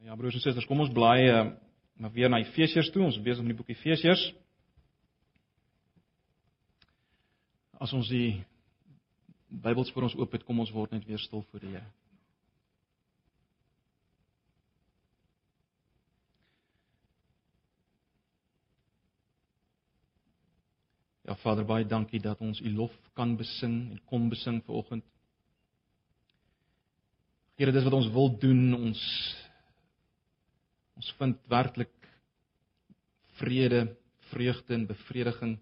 [0.00, 1.50] Ja broers en susters, kom ons blaai uh,
[2.00, 3.02] maar weer na Efesiërs toe.
[3.04, 4.22] Ons is besig met die boek Efesiërs.
[7.76, 8.40] As ons die
[9.50, 11.84] Bybels vir ons oop het, kom ons word net weer stil voor die Here.
[21.28, 25.04] Ja Vader, baie dankie dat ons U lof kan besing en kon besing vanoggend.
[27.60, 28.64] Here, dis wat ons wil doen.
[28.80, 29.04] Ons
[31.00, 31.92] Ons vind werklik
[33.38, 33.86] vrede,
[34.28, 35.54] vreugde en bevrediging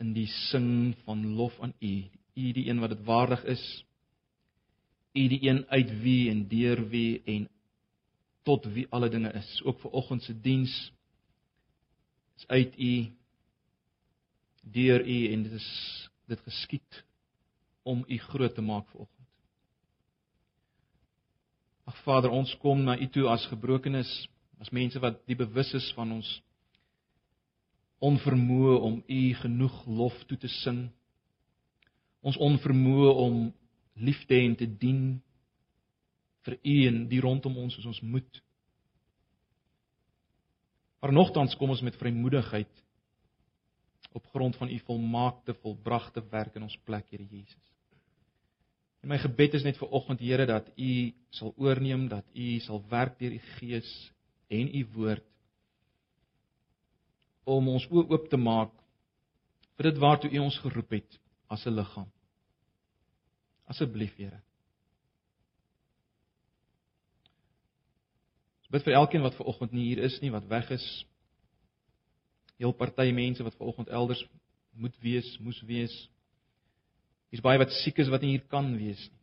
[0.00, 1.90] in die sing van lof aan U,
[2.40, 3.64] U die een wat dit waardig is.
[5.12, 7.44] U die een uit wie en deur wie en
[8.48, 9.50] tot wie alle dinge is.
[9.64, 10.72] Ook vir oggend se diens
[12.40, 12.94] is uit U
[14.78, 15.68] deur U en dit is
[16.32, 17.04] dit geskied
[17.84, 19.15] om U groot te maak vir oggend.
[21.86, 24.10] Ag Vader, ons kom na U toe as gebrokenes,
[24.60, 26.30] as mense wat die bewus is van ons
[28.04, 30.86] onvermoë om U genoeg lof toe te sing.
[32.26, 33.38] Ons onvermoë om
[34.02, 35.04] lief te hê en te dien
[36.46, 38.42] vir U en die rondom ons soos ons moet.
[41.00, 42.82] Maar nogtans kom ons met vrymoedigheid
[44.16, 47.75] op grond van U volmaakte volbragte werk in ons plek, Here Jesus.
[49.06, 50.92] En my gebed is net vir oggend Here dat U
[51.30, 53.90] sal oorneem, dat U sal werk deur U Gees
[54.50, 55.22] en U woord
[57.46, 58.72] om ons oë oop te maak
[59.78, 62.08] vir dit waartoe U ons geroep het as 'n liggaam.
[63.70, 64.42] Asseblief Here.
[68.66, 71.06] Ons bid vir elkeen wat ver oggend nie hier is nie, wat weg is.
[72.58, 74.26] Heel party mense wat ver oggend elders
[74.74, 76.10] moet wees, moes wees.
[77.30, 79.22] Hier's baie wat siek is wat nie hier kan wees nie.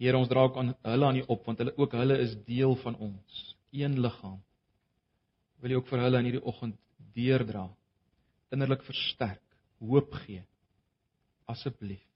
[0.00, 2.72] Here, ons dra ook aan hulle aan U op want hulle ook hulle is deel
[2.80, 3.40] van ons,
[3.76, 4.38] een liggaam.
[5.60, 6.78] Wil U ook vir hulle in hierdie oggend
[7.16, 7.66] deurdra,
[8.52, 9.44] innerlik versterk,
[9.80, 10.40] hoop gee.
[11.50, 12.06] Asseblief.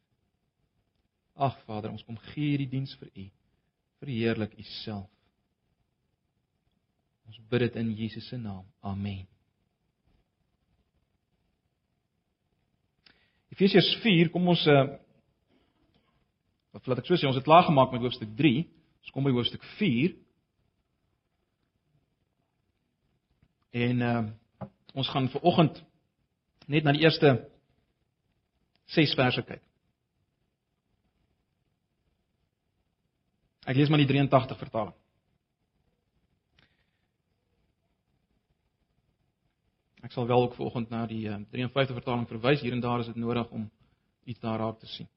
[1.34, 3.26] Ag Vader, ons kom gee hierdie diens vir U.
[4.00, 5.10] Verheerlik U self.
[7.28, 8.64] Ons bid dit in Jesus se naam.
[8.80, 9.24] Amen.
[13.54, 14.84] Efesiërs 4, kom ons uh
[16.74, 18.64] of laat ek so sê, ons het klaar gemaak met hoofstuk 3.
[19.04, 20.16] Ons kom by hoofstuk 4.
[23.84, 24.24] En uh
[24.94, 25.78] ons gaan vir oggend
[26.70, 27.30] net na die eerste
[28.94, 29.62] 6 verse kyk.
[33.70, 34.94] Ek lees maar die 83 vertaling.
[40.04, 42.60] Ek sal wel ook vanoggend na die 53 eh, vertaling verwys.
[42.60, 43.70] Hier en daar is dit nodig om
[44.28, 45.08] iets daar raak te sien.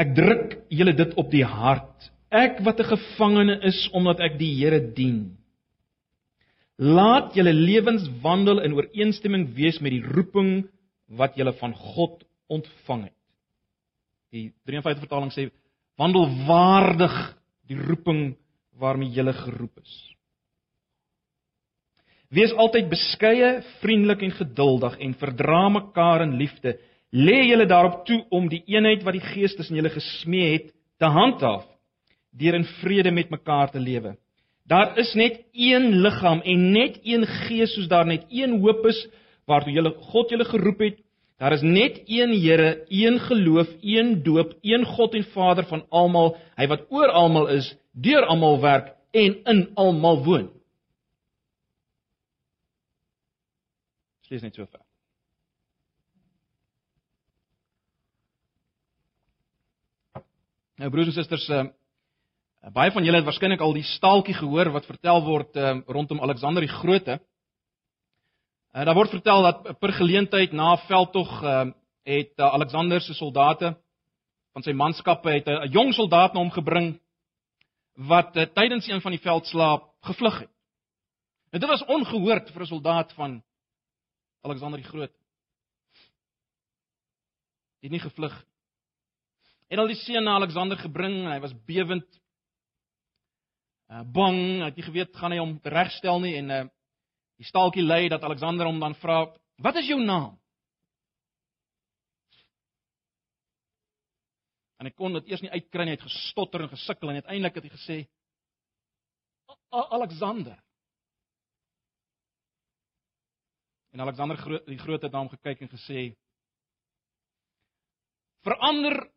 [0.00, 2.10] Ek druk julle dit op die hart.
[2.32, 5.36] Ek wat 'n gevangene is omdat ek die Here dien.
[6.78, 10.66] Laat julle lewens wandel in ooreenstemming wees met die roeping
[11.08, 13.20] wat julle van God ontvang het.
[14.32, 15.50] Die 53 vertaling sê
[15.96, 17.36] wandel waardig
[17.68, 18.36] die roeping
[18.80, 20.13] waarmee jy geroep is.
[22.34, 26.78] Wees altyd beskeie, vriendelik en geduldig en verdra mekaar in liefde.
[27.14, 31.10] Lê julle daarop toe om die eenheid wat die Gees tussen julle gesmee het te
[31.14, 31.68] handhaaf
[32.34, 34.16] deur in vrede met mekaar te lewe.
[34.66, 38.98] Daar is net een liggaam en net een Gees soos daar net een hoop is
[39.46, 40.98] waartoe julle God julle geroep het.
[41.38, 46.36] Daar is net een Here, een geloof, een doop, een God en Vader van almal,
[46.56, 50.50] hy wat oor almal is, deur almal werk en in almal woon.
[54.30, 54.80] Lees net so ver.
[60.80, 61.66] Nou broers en susters, uh,
[62.74, 66.64] baie van julle het waarskynlik al die staaltjie gehoor wat vertel word uh, rondom Alexander
[66.64, 67.20] die Grote.
[68.74, 71.68] Uh, daar word vertel dat per geleentheid na veldtog uh,
[72.08, 73.76] het uh, Alexander se soldate
[74.54, 76.94] van sy manskappe het 'n jong soldaat na hom gebring
[77.94, 80.50] wat tydens een van die veldslae gevlug het.
[81.52, 83.42] En dit was ongehoord vir 'n soldaat van
[84.44, 85.12] Alexander die Groot.
[87.80, 88.34] Het nie gevlug.
[89.68, 92.20] Het al die seun na Alexander gebring en hy was bewend.
[93.88, 96.62] Uh bang, hy het nie geweet gaan hy hom regstel nie en uh
[97.40, 99.24] die staaltjie lei dat Alexander hom dan vra,
[99.58, 100.38] "Wat is jou naam?"
[104.78, 107.54] En hy kon dit eers nie uitkry nie, hy het gestotter en gesukkel en uiteindelik
[107.54, 107.98] het hy gesê,
[109.72, 110.62] "Alexander."
[113.94, 116.16] En Alexander die Groot het na hom gekyk en gesê:
[118.42, 119.10] "Verander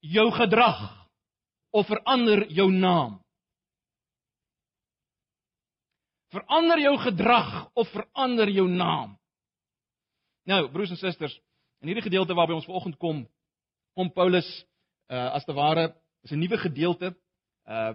[0.00, 1.08] jou gedrag
[1.70, 3.20] of verander jou naam?
[6.32, 9.18] Verander jou gedrag of verander jou naam?
[10.48, 11.36] Nou, broers en susters,
[11.80, 13.28] in hierdie gedeelte waarby ons vanoggend kom,
[13.94, 14.48] kom Paulus
[15.10, 15.90] uh as te ware
[16.22, 17.12] is 'n nuwe gedeelte.
[17.68, 17.92] Uh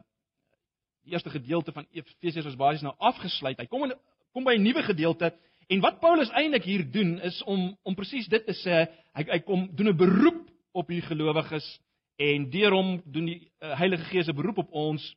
[1.02, 3.58] die eerste gedeelte van Efesiërs is basies nou afgesluit.
[3.58, 3.98] Hy kom in
[4.34, 5.34] kom by 'n nuwe gedeelte
[5.68, 8.86] en wat Paulus eintlik hier doen is om om presies dit te sê.
[9.18, 11.68] Hy hy kom doen 'n beroep op hierdie gelowiges
[12.18, 15.16] en deur hom doen die uh, Heilige Gees 'n beroep op ons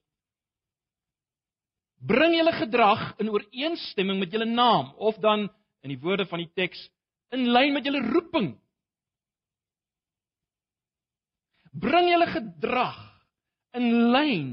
[1.98, 5.48] bring julle gedrag in ooreenstemming met julle naam of dan
[5.82, 6.78] in die woorde van die teks
[7.34, 8.54] in lyn met julle roeping.
[11.72, 12.98] Bring julle gedrag
[13.76, 14.48] in lyn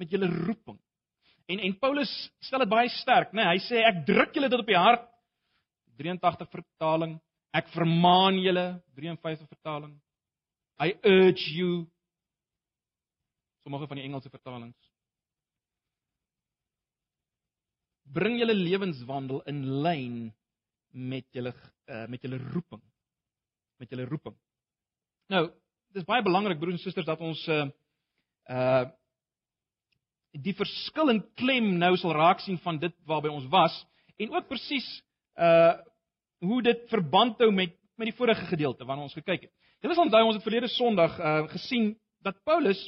[0.00, 0.78] met julle roeping.
[1.46, 2.10] En en Paulus
[2.40, 3.42] stel dit baie sterk, né?
[3.42, 5.04] Nee, hy sê ek druk julle dit op die hart.
[6.00, 7.18] 83 vertaling.
[7.54, 8.64] Ek vermaan julle,
[8.98, 9.92] 53 vertaling.
[10.82, 11.84] I urge you.
[13.62, 14.90] Sommige van die Engelse vertalings.
[18.14, 20.16] Bring julle lewenswandel in lyn
[20.94, 21.54] met julle
[21.90, 22.82] uh, met julle roeping.
[23.80, 24.36] Met julle roeping.
[25.32, 25.46] Nou,
[25.94, 27.64] dis baie belangrik broers en susters dat ons uh
[28.50, 28.84] uh
[30.42, 33.74] die verskil in klem nou sal raak sien van dit waarby ons was
[34.18, 34.88] en ook presies
[35.38, 35.74] uh
[36.44, 39.52] hoe dit verband hou met met die vorige gedeelte waarna ons gekyk het.
[39.80, 41.94] Julle sal onthou ons het verlede Sondag uh gesien
[42.26, 42.80] dat Paulus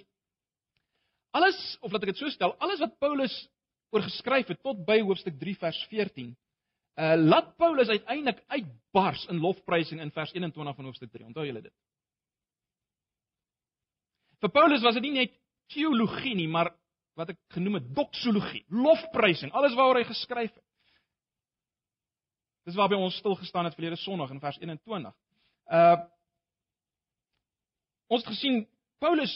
[1.36, 3.34] alles of laat ek dit so stel, alles wat Paulus
[3.94, 6.34] oor geskryf het tot by hoofstuk 3 vers 14
[6.96, 11.26] uh laat Paulus uiteindelik uitbars in lofprysing in vers 21 van hoofstuk 3.
[11.30, 11.74] Onthou julle dit?
[14.42, 15.32] Vir Paulus was dit nie net
[15.72, 16.74] teologie nie, maar
[17.16, 20.64] wat ek genoem het doxologie, lofprysing, alles waaroor hy geskryf het.
[22.66, 25.16] Dis waarby ons stil gestaan het verlede Sondag in vers 21.
[25.70, 25.96] Uh
[28.06, 28.60] Ons het gesien
[29.02, 29.32] Paulus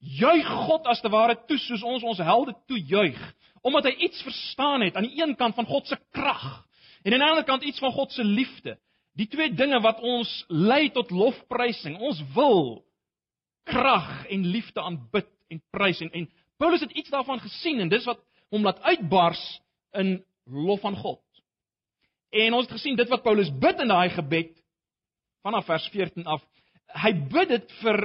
[0.00, 3.18] juig God as te ware toe soos ons ons helde toe juig,
[3.66, 6.46] omdat hy iets verstaan het aan die een kant van God se krag
[7.04, 8.76] en aan die ander kant iets van God se liefde.
[9.16, 11.96] Die twee dinge wat ons lei tot lofprysing.
[12.00, 12.82] Ons wil
[13.68, 16.26] krag en liefde aanbid en prys en en
[16.56, 18.22] Paulus het iets daarvan gesien en dis wat
[18.54, 19.42] hom laat uitbars
[19.92, 21.22] in lof aan God.
[22.30, 24.54] En ons het gesien dit wat Paulus bid in daai gebed
[25.46, 26.42] vanaf vers 14 af.
[27.02, 28.02] Hy bid dit vir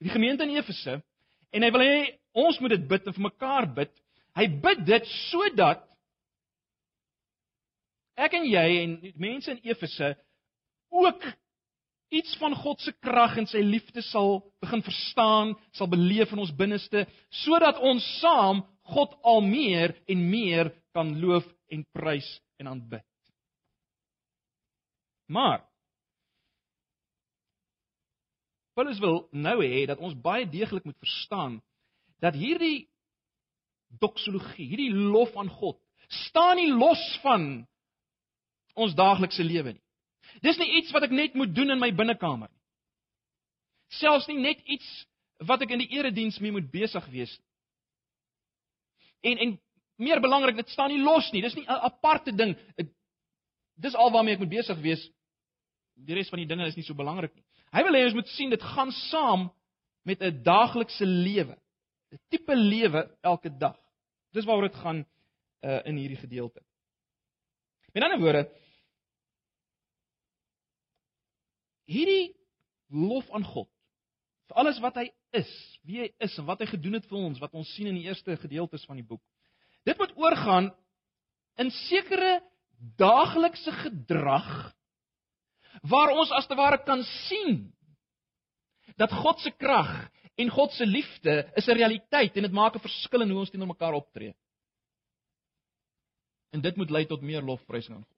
[0.00, 1.00] die gemeente in Efese
[1.50, 2.00] en hy wil hê
[2.40, 3.92] ons moet dit bid en vir mekaar bid.
[4.38, 5.84] Hy bid dit sodat
[8.20, 10.14] ek en jy en mense in Efese
[10.90, 11.24] ook
[12.10, 16.54] iets van God se krag en sy liefde sal begin verstaan, sal beleef in ons
[16.56, 17.06] binneste,
[17.44, 18.64] sodat ons saam
[18.94, 22.28] God al meer en meer kan loof en prys
[22.58, 23.06] en aanbid.
[25.30, 25.62] Maar
[28.74, 31.58] Paulus wil nou hê dat ons baie deeglik moet verstaan
[32.22, 32.88] dat hierdie
[34.00, 35.78] doxologie, hierdie lof aan God,
[36.26, 37.46] staan nie los van
[38.74, 39.84] ons daaglikse lewe nie.
[40.44, 42.60] Dis nie iets wat ek net moet doen in my binnekamer nie.
[44.00, 44.88] Selfs nie net iets
[45.48, 47.48] wat ek in die erediens mee moet besig wees nie.
[49.32, 49.56] En en
[50.00, 51.42] meer belangrik, dit staan nie los nie.
[51.42, 52.56] Dis nie 'n aparte ding.
[53.76, 55.10] Dis al waarmee ek moet besig wees.
[55.94, 57.44] Die res van die dinge is nie so belangrik nie.
[57.72, 59.50] Hy wil hê ons moet sien dit gaan saam
[60.04, 61.56] met 'n daaglikse lewe.
[62.12, 63.76] 'n Tipe lewe elke dag.
[64.32, 65.06] Dis waaroor dit gaan
[65.62, 66.62] uh, in hierdie gedeelte.
[67.92, 68.50] Met ander woorde,
[71.90, 72.32] hierdie
[72.90, 73.68] lof aan God
[74.50, 75.06] vir alles wat hy
[75.38, 75.50] is,
[75.86, 78.08] wie hy is en wat hy gedoen het vir ons wat ons sien in die
[78.08, 79.22] eerste gedeeltes van die boek.
[79.86, 80.70] Dit moet oorgaan
[81.60, 82.40] in sekere
[82.98, 84.48] daaglikse gedrag
[85.86, 87.68] waar ons as te ware kan sien
[88.98, 89.92] dat God se krag
[90.40, 93.50] en God se liefde is 'n realiteit en dit maak 'n verskil in hoe ons
[93.50, 94.34] teenoor mekaar optree.
[96.52, 98.16] En dit moet lei tot meer lofprysing aan God.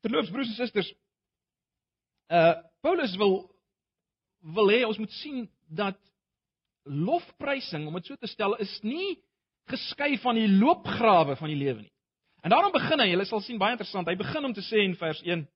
[0.00, 0.94] Terloops broers en susters,
[2.34, 3.36] Uh Paulus wil
[4.54, 5.96] wil hê ons moet sien dat
[6.84, 9.14] lofprysing, om dit so te stel, is nie
[9.72, 11.92] geskei van die loopgrawe van die lewe nie.
[12.44, 14.96] En daarom begin hy, julle sal sien baie interessant, hy begin om te sê in
[15.00, 15.46] vers 1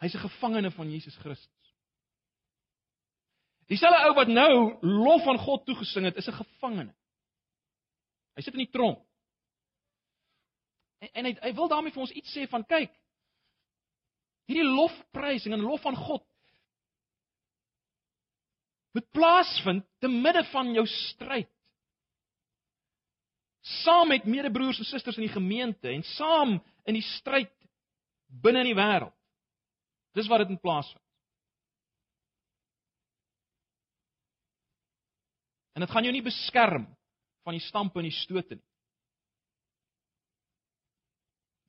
[0.00, 1.74] hy's 'n gevangene van Jesus Christus.
[3.68, 6.94] Dieselfde ou wat nou lof aan God toegesing het, is 'n gevangene.
[8.34, 9.04] Hy sit in die tronk.
[10.98, 12.90] En, en hy hy wil daarmee vir ons iets sê van kyk,
[14.50, 16.24] hierdie lofprysing en lof aan God
[18.90, 21.50] moet plaasvind te midde van jou stryd.
[23.84, 26.56] Saam met medebroers en susters in die gemeente en saam
[26.88, 27.52] in die stryd
[28.42, 29.14] binne in die wêreld.
[30.16, 31.04] Dis wat dit in plaas vind.
[35.78, 36.88] En dit gaan jou nie beskerm
[37.46, 38.66] van die stampe en die stote nie.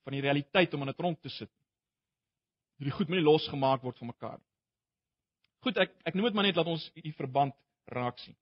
[0.01, 1.51] Van die realiteit om in 'n tronk te sit.
[2.81, 4.47] Hierdie goed moet nie losgemaak word van mekaar nie.
[5.61, 7.53] Goed, ek ek noem dit maar net dat ons die verband
[7.93, 8.33] raak sien.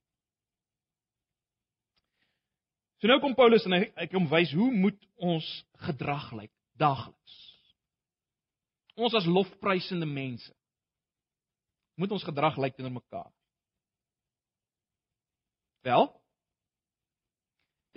[3.04, 5.50] So nou kom Paulus en hy hy kom wys hoe moet ons
[5.84, 7.36] gedrag lyk daagliks.
[8.96, 10.56] Ons as lofprysende mense
[12.00, 13.28] moet ons gedrag lyk teenoor mekaar.
[15.84, 16.08] Wel,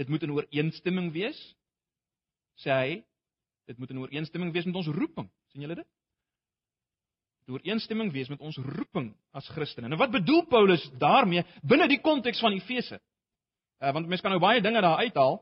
[0.02, 1.38] dit moet in ooreenstemming wees
[2.58, 3.02] sê hy,
[3.70, 5.30] dit moet in ooreenstemming wees met ons roeping.
[5.54, 5.90] sien julle dit?
[7.52, 9.90] Ooreenstemming wees met ons roeping as Christene.
[9.90, 13.00] En wat bedoel Paulus daarmee binne die konteks van Efese?
[13.82, 15.40] Uh, want mense kan nou baie dinge daar uithaal.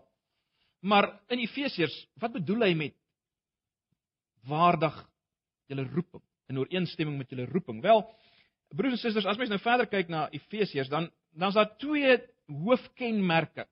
[0.81, 2.97] Maar in Efesiërs, wat bedoel hy met
[4.49, 4.97] waardig
[5.69, 7.83] julle roeping in ooreenstemming met julle roeping?
[7.85, 8.01] Wel,
[8.75, 12.17] broers en susters, as mens nou verder kyk na Efesiërs, dan dan's daar twee
[12.51, 13.69] hoofkenmerke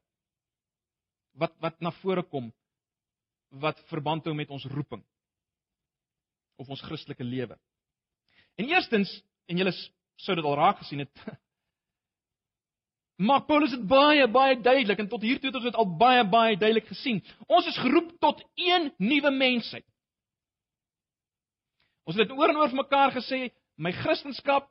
[1.38, 2.52] wat wat na vore kom
[3.62, 5.02] wat verband hou met ons roeping
[6.58, 7.56] of ons Christelike lewe.
[8.58, 9.10] En eerstens,
[9.46, 9.74] en julle
[10.18, 11.24] sou dit al raak gesien het,
[13.18, 16.22] Maar Paulus het baie baie duidelik en tot hier toe het ons dit al baie
[16.30, 17.18] baie duidelik gesien.
[17.50, 19.84] Ons is geroep tot een nuwe mensheid.
[22.06, 23.40] Ons het dit oor en oor vir mekaar gesê,
[23.74, 24.68] my Christendom,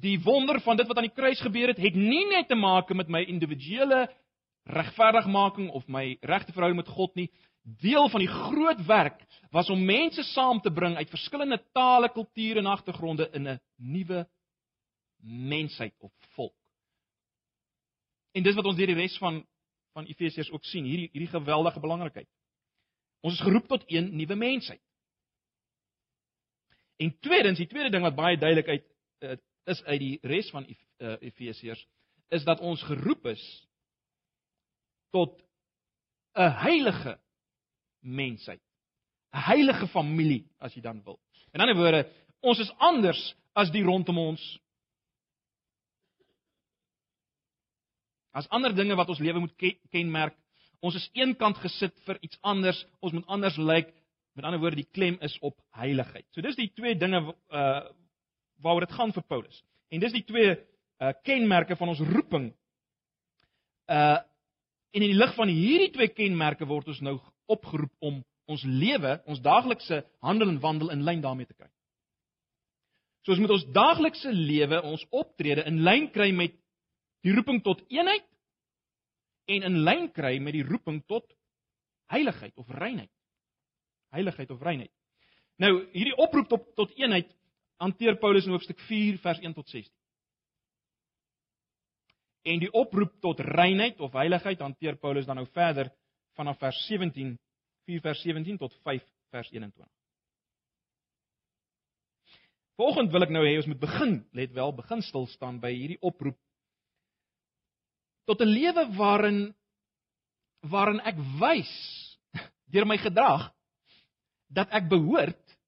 [0.00, 2.88] die wonder van dit wat aan die kruis gebeur het, het nie net te maak
[2.96, 4.06] met my individuele
[4.64, 7.28] regverdigmaking of my regte verhouding met God nie.
[7.64, 12.60] Deel van die groot werk was om mense saam te bring uit verskillende tale, kulture
[12.60, 14.28] en agtergronde in 'n nuwe
[15.24, 16.56] mensheid of volk.
[18.32, 19.46] En dis wat ons deur die res van
[19.94, 22.28] van Efesiërs ook sien, hierdie hierdie geweldige belangrikheid.
[23.20, 24.82] Ons is geroep tot een nuwe mensheid.
[26.96, 28.84] En tweedens, die tweede ding wat baie duidelik uit
[29.20, 31.86] uh, is uit die res van uh, Efesiërs
[32.28, 33.44] is dat ons geroep is
[35.14, 35.40] tot
[36.34, 37.20] 'n heilige
[38.04, 38.60] mensheid.
[39.34, 41.18] 'n Heilige familie as jy dan wil.
[41.52, 42.04] In ander woorde,
[42.40, 44.42] ons is anders as die rondom ons
[48.34, 49.54] As ander dinge wat ons lewe moet
[49.94, 50.34] kenmerk.
[50.82, 52.80] Ons is eenkant gesit vir iets anders.
[53.00, 53.92] Ons moet anders lyk.
[54.34, 56.26] Met ander woorde, die klem is op heiligheid.
[56.34, 57.84] So dis die twee dinge uh
[58.64, 59.56] waaroor dit gaan vir Paulus.
[59.92, 62.50] En dis die twee uh kenmerke van ons roeping.
[63.86, 64.18] Uh
[64.94, 69.16] en in die lig van hierdie twee kenmerke word ons nou opgeroep om ons lewe,
[69.26, 71.70] ons daaglikse handel en wandel in lyn daarmee te kry.
[73.24, 76.56] So ons moet ons daaglikse lewe, ons optrede in lyn kry met
[77.24, 78.26] die roeping tot eenheid
[79.48, 81.24] en in lyn kry met die roeping tot
[82.12, 83.10] heiligheid of reinheid.
[84.12, 84.92] Heiligheid of reinheid.
[85.56, 87.30] Nou, hierdie oproep tot tot eenheid
[87.80, 89.92] hanteer Paulus in hoofstuk 4 vers 1 tot 16.
[92.44, 95.88] En die oproep tot reinheid of heiligheid hanteer Paulus dan nou verder
[96.38, 97.34] vanaf vers 17
[97.88, 99.02] 4 vers 17 tot 5
[99.34, 99.88] vers 21.
[102.74, 106.00] Volgende wil ek nou hê ons moet begin, let wel, begin stil staan by hierdie
[106.02, 106.38] oproep
[108.24, 109.40] tot 'n lewe waarin
[110.64, 111.72] waarin ek wys
[112.72, 113.50] deur my gedrag
[114.48, 115.58] dat ek behoort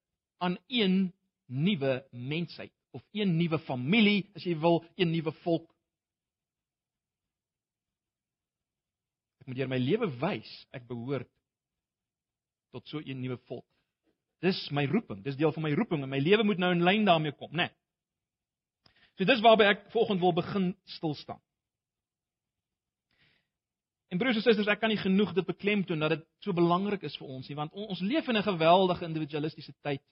[0.41, 1.13] aan een
[1.47, 5.67] nuwe mensheid of een nuwe familie, as jy wil, een nuwe volk.
[9.47, 11.29] Ek moet deur my lewe wys ek behoort
[12.75, 13.63] tot so 'n nuwe volk.
[14.43, 17.05] Dis my roeping, dis deel van my roeping en my lewe moet nou in lyn
[17.05, 17.71] daarmee kom, né?
[17.71, 17.71] Nee.
[19.15, 21.39] So dis waarby ek volgende wil begin stil staan.
[24.11, 27.15] En broers en susters, ek kan nie genoeg dit beklemtoon dat dit so belangrik is
[27.15, 30.03] vir ons nie, want ons leef in 'n geweldige individualistiese tyd.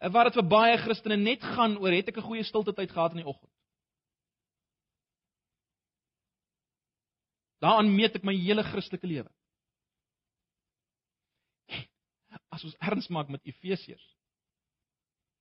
[0.00, 2.90] Eh, waar dit vir baie Christene net gaan oor het ek 'n goeie stilte tyd
[2.90, 3.50] gehad in die oggend.
[7.64, 9.30] Daaraan meet ek my hele Christelike lewe.
[12.52, 14.04] As ons erns maak met Efesiërs,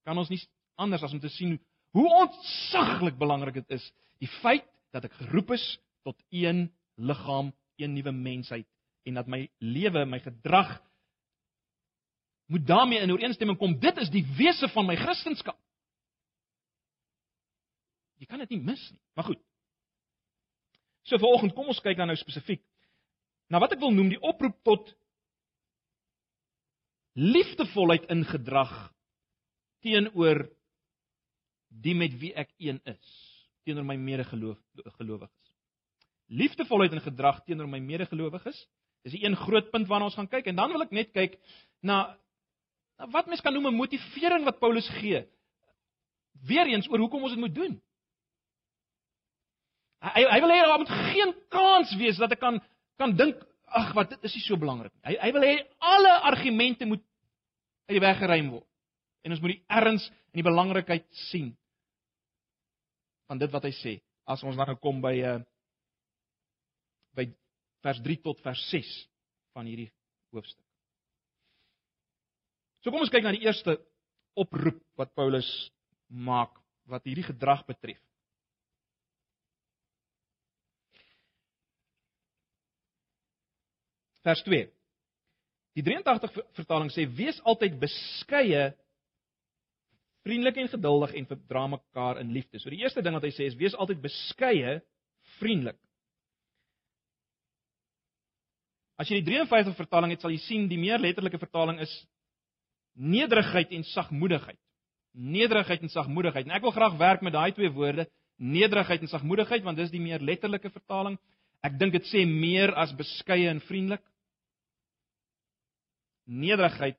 [0.05, 0.41] kan ons nie
[0.79, 1.57] anders as om te sien
[1.95, 3.86] hoe ontsaglik belangrik dit is,
[4.19, 5.63] die feit dat ek geroep is
[6.07, 8.67] tot een liggaam een nuwe mensheid
[9.07, 10.75] en dat my lewe, my gedrag
[12.51, 13.79] moet daarmee in ooreenstemming kom.
[13.79, 15.57] Dit is die wese van my Christendom.
[18.22, 19.01] Jy kan dit nie mis nie.
[19.17, 19.41] Maar goed.
[21.05, 22.63] So vanoggend kom ons kyk dan nou spesifiek
[23.50, 24.89] na wat ek wil noem die oproep tot
[27.13, 28.74] liefdevolheid in gedrag
[29.85, 30.47] teenoor
[31.69, 33.12] die met wie ek een is,
[33.67, 35.45] teenoor my medegelowiges
[36.27, 38.57] liefdevolheid in gedrag teenoor my medegelowiges.
[39.03, 41.39] Dis 'n een groot punt waarna ons gaan kyk en dan wil ek net kyk
[41.81, 42.17] na,
[42.97, 45.27] na wat mens kan noem 'n motivering wat Paulus gee.
[46.47, 47.81] Weereens oor hoekom ons dit moet doen.
[50.05, 52.59] Hy hy wil hê daar moet geen kans wees dat ek kan
[53.01, 53.41] kan dink
[53.75, 55.03] ag wat dit is nie so belangrik nie.
[55.09, 57.01] Hy hy wil hê alle argumente moet
[57.89, 58.67] uit die weg geruim word.
[59.25, 61.55] En ons moet die erns en die belangrikheid sien
[63.25, 63.95] van dit wat hy sê.
[64.29, 65.39] As ons nou kom by uh
[67.15, 67.29] by
[67.85, 68.93] vers 3 tot vers 6
[69.55, 69.89] van hierdie
[70.35, 70.65] hoofstuk.
[72.83, 73.79] So kom ons kyk na die eerste
[74.38, 75.47] oproep wat Paulus
[76.09, 76.53] maak
[76.91, 78.01] wat hierdie gedrag betref.
[84.25, 84.65] Vers 2.
[85.75, 88.72] Die 83 vertaling sê wees altyd beskeie,
[90.25, 92.58] vriendelik en geduldig en verdra mekaar in liefde.
[92.58, 94.79] So die eerste ding wat hy sê is wees altyd beskeie,
[95.38, 95.77] vriendelik.
[98.96, 101.94] As jy die 53 vertaling het, sal jy sien die meer letterlike vertaling is
[102.96, 104.58] nederigheid en sagmoedigheid.
[105.13, 106.48] Nederigheid en sagmoedigheid.
[106.48, 108.08] En ek wil graag werk met daai twee woorde,
[108.39, 111.20] nederigheid en sagmoedigheid, want dis die meer letterlike vertaling.
[111.65, 114.03] Ek dink dit sê meer as beskeie en vriendelik
[116.25, 116.98] nederigheid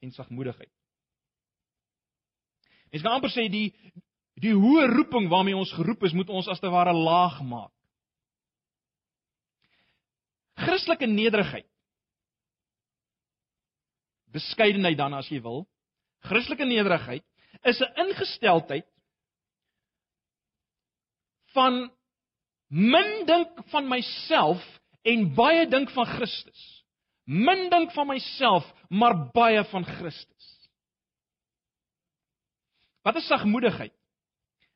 [0.00, 0.70] en sagmoedigheid.
[2.90, 3.70] Mens kan amper sê die
[4.40, 7.72] die hoë roeping waarmee ons geroep is, moet ons as te ware laag maak.
[10.60, 11.66] Christelike nederigheid.
[14.32, 15.66] Beskeidenheid dan as jy wil.
[16.24, 17.24] Christelike nederigheid
[17.68, 18.88] is 'n ingesteldheid
[21.52, 21.90] van
[22.68, 24.62] min dink van myself
[25.02, 26.60] en baie dink van Christus
[27.30, 30.48] min dink van myself, maar baie van Christus.
[33.06, 33.94] Wat is sagmoedigheid?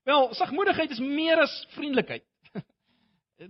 [0.06, 2.24] Wel, sagmoedigheid is meer as vriendelikheid.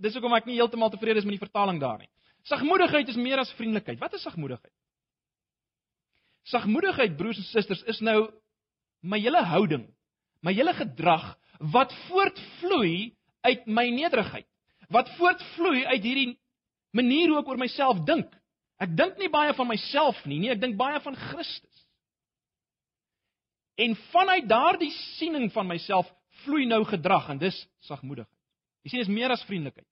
[0.03, 2.09] Dis hoekom ek nie heeltemal tevrede is met die vertaling daar nie.
[2.49, 3.99] Sagmoedigheid is meer as vriendelikheid.
[4.01, 4.73] Wat is sagmoedigheid?
[6.49, 8.27] Sagmoedigheid, broers en susters, is nou
[9.05, 9.85] my hele houding,
[10.45, 11.31] my hele gedrag
[11.73, 14.47] wat voortvloei uit my nederigheid.
[14.93, 16.31] Wat voortvloei uit hierdie
[16.93, 18.29] manier hoe ek oor myself dink.
[18.81, 21.83] Ek dink nie baie van myself nie, nee, ek dink baie van Christus.
[23.79, 26.09] En vanuit daardie siening van myself
[26.43, 27.57] vloei nou gedrag en dis
[27.87, 28.31] sagmoedigheid.
[28.83, 29.87] Jy sien, dit is meer as vriendelikheid.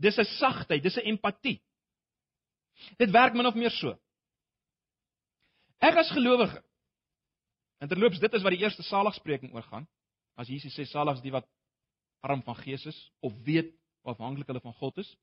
[0.00, 1.60] Dis 'n sagtheid, dis 'n empatie.
[2.98, 3.98] Dit werk min of meer so.
[5.80, 6.62] Ek as gelowige.
[7.80, 9.86] Interloops, dit is wat die eerste saligspreking oor gaan.
[10.36, 11.46] As Jesus sê saligs die wat
[12.20, 15.16] arm van gees is of weet of afhanklik hulle van God is.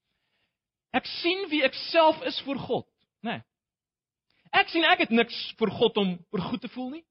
[0.91, 2.87] Ek sien wie ek self is voor God,
[3.23, 3.39] né?
[3.39, 3.45] Nee.
[4.51, 7.05] Ek sien ek het niks vir God om oor goed te voel nie.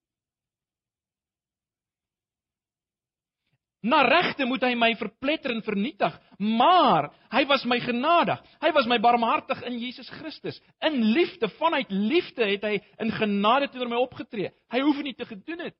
[3.80, 8.42] Na regte moet hy my verpletter en vernietig, maar hy was my genadig.
[8.60, 10.58] Hy was my barmhartig in Jesus Christus.
[10.84, 14.52] In liefde, vanuit liefde het hy in genade teenoor my opgetree.
[14.68, 15.78] Hy hoef nie te gedoen het.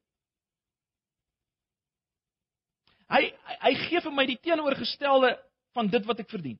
[3.10, 3.26] Hy
[3.66, 5.34] hy gee vir my die teenoorgestelde
[5.76, 6.56] van dit wat ek verdien.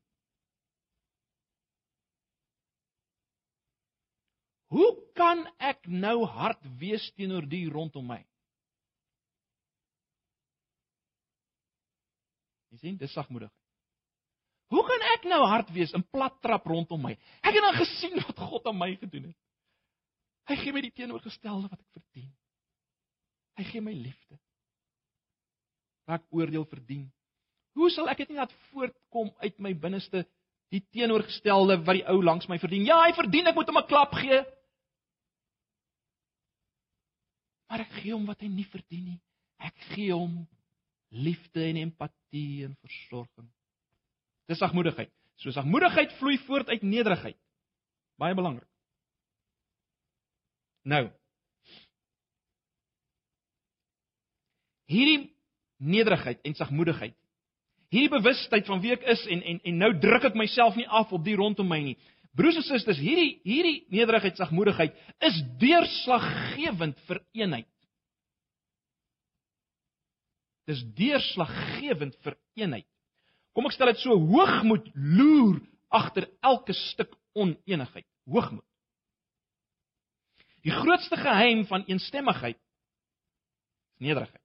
[4.71, 8.21] Hoe kan ek nou hard wees teenoor die rondom my?
[12.71, 13.51] Jy sien, dis sagmoedig.
[14.71, 17.17] Hoe kan ek nou hard wees en plat trap rondom my?
[17.43, 19.39] Ek het dan gesien wat God aan my gedoen het.
[20.47, 22.29] Hy gee my die teenoorgestelde wat ek verdien.
[23.59, 24.39] Hy gee my liefde.
[26.07, 27.09] Wat ek oordeel verdien.
[27.75, 30.23] Hoe sal ek dit nie laat voortkom uit my binneste
[30.71, 32.87] die teenoorgestelde wat die ou langs my verdien?
[32.87, 34.39] Ja, hy verdien, ek moet hom 'n klap gee.
[37.71, 39.19] Maar ek gee hom wat hy nie verdien nie.
[39.63, 40.41] Ek gee hom
[41.15, 43.47] liefde en empatie en versorging.
[44.51, 45.11] Dis sagmoedigheid.
[45.39, 47.39] So sagmoedigheid vloei voort uit nederigheid.
[48.19, 48.67] Baie belangrik.
[50.83, 51.05] Nou.
[54.91, 55.31] Hierdie
[55.79, 57.15] nederigheid en sagmoedigheid.
[57.91, 61.15] Hierdie bewustheid van wie ek is en en en nou druk ek myself nie af
[61.15, 61.97] op die rondom my nie.
[62.37, 64.95] Broers en susters, hierdie hierdie nederigheid, sagmoedigheid
[65.27, 67.67] is deurslaggewend vir eenheid.
[70.69, 72.87] Dis deurslaggewend vir eenheid.
[73.51, 75.59] Kom ek stel dit so, hoogmoed loer
[75.91, 78.07] agter elke stuk oneenigheid.
[78.31, 78.65] Hoogmoed.
[80.63, 82.63] Die grootste geheim van eensstemmigheid is
[84.01, 84.43] nederigheid.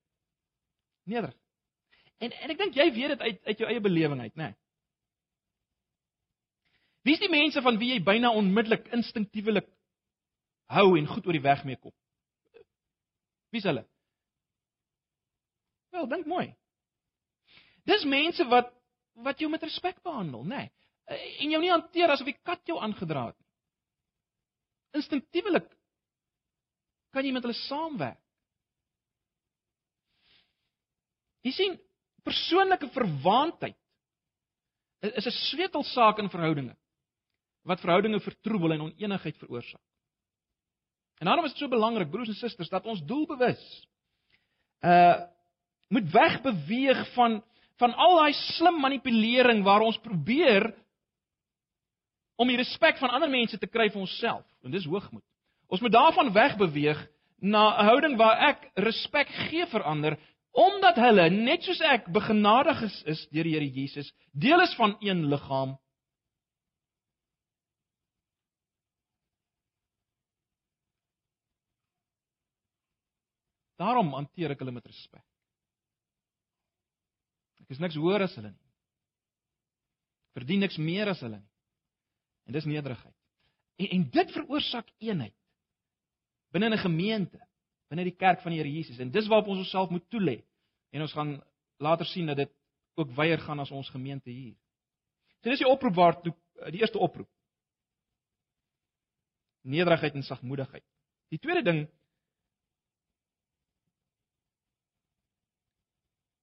[1.06, 1.36] Nederig.
[2.18, 4.50] En en ek dink jy weet dit uit uit jou eie belewing uit, né?
[4.50, 4.65] Nee.
[7.06, 9.68] Wie is die mense van wie jy byna onmiddellik instinktiewelik
[10.74, 11.94] hou en goed oor die weg mee kom?
[13.54, 13.84] Wie is hulle?
[15.94, 16.48] Wel, dink mooi.
[17.86, 18.72] Dis mense wat
[19.24, 20.66] wat jou met respek behandel, nê?
[20.66, 20.72] Nee.
[21.46, 23.46] En jou nie hanteer asof die kat jou aangedra het nie.
[24.98, 25.70] Instinktiewelik
[27.14, 28.20] kan jy met hulle saamwerk.
[31.46, 31.78] Jy sien,
[32.26, 33.78] Persoonlike verwaandheid
[35.06, 36.74] is 'n sleutelsaak in verhoudinge
[37.66, 39.82] wat verhoudinge vertroebel en oneenigheid veroorsaak.
[41.18, 43.64] En daarom is dit so belangrik broers en susters dat ons doelbewus
[44.84, 45.16] uh
[45.88, 47.42] moet wegbeweeg van
[47.78, 50.72] van al daai slim manipulering waar ons probeer
[52.36, 54.44] om die respek van ander mense te kry vir onsself.
[54.64, 55.24] En dis hoogmoed.
[55.70, 56.98] Ons moet daarvan wegbeweeg
[57.38, 60.18] na 'n houding waar ek respek gee vir ander
[60.56, 64.96] omdat hulle net soos ek begenadig is, is deur die Here Jesus, deel is van
[65.00, 65.76] een liggaam.
[73.80, 75.24] Daarom hanteer ek hulle met respek.
[77.60, 78.64] Ek is niks hoër as hulle nie.
[80.36, 81.52] Verdien niks meer as hulle nie.
[82.46, 83.14] En dis nederigheid.
[83.82, 85.34] En en dit veroorsaak eenheid
[86.54, 87.40] binne 'n gemeente,
[87.90, 88.98] binne die kerk van die Here Jesus.
[88.98, 90.42] En dis waarop ons onsself moet toelê.
[90.90, 91.42] En ons gaan
[91.76, 92.52] later sien dat dit
[92.94, 94.56] ook weier gaan as ons gemeente hier.
[95.42, 96.32] So dis die oproep waar toe
[96.70, 97.28] die eerste oproep.
[99.62, 100.84] Nederigheid en sagmoedigheid.
[101.28, 101.88] Die tweede ding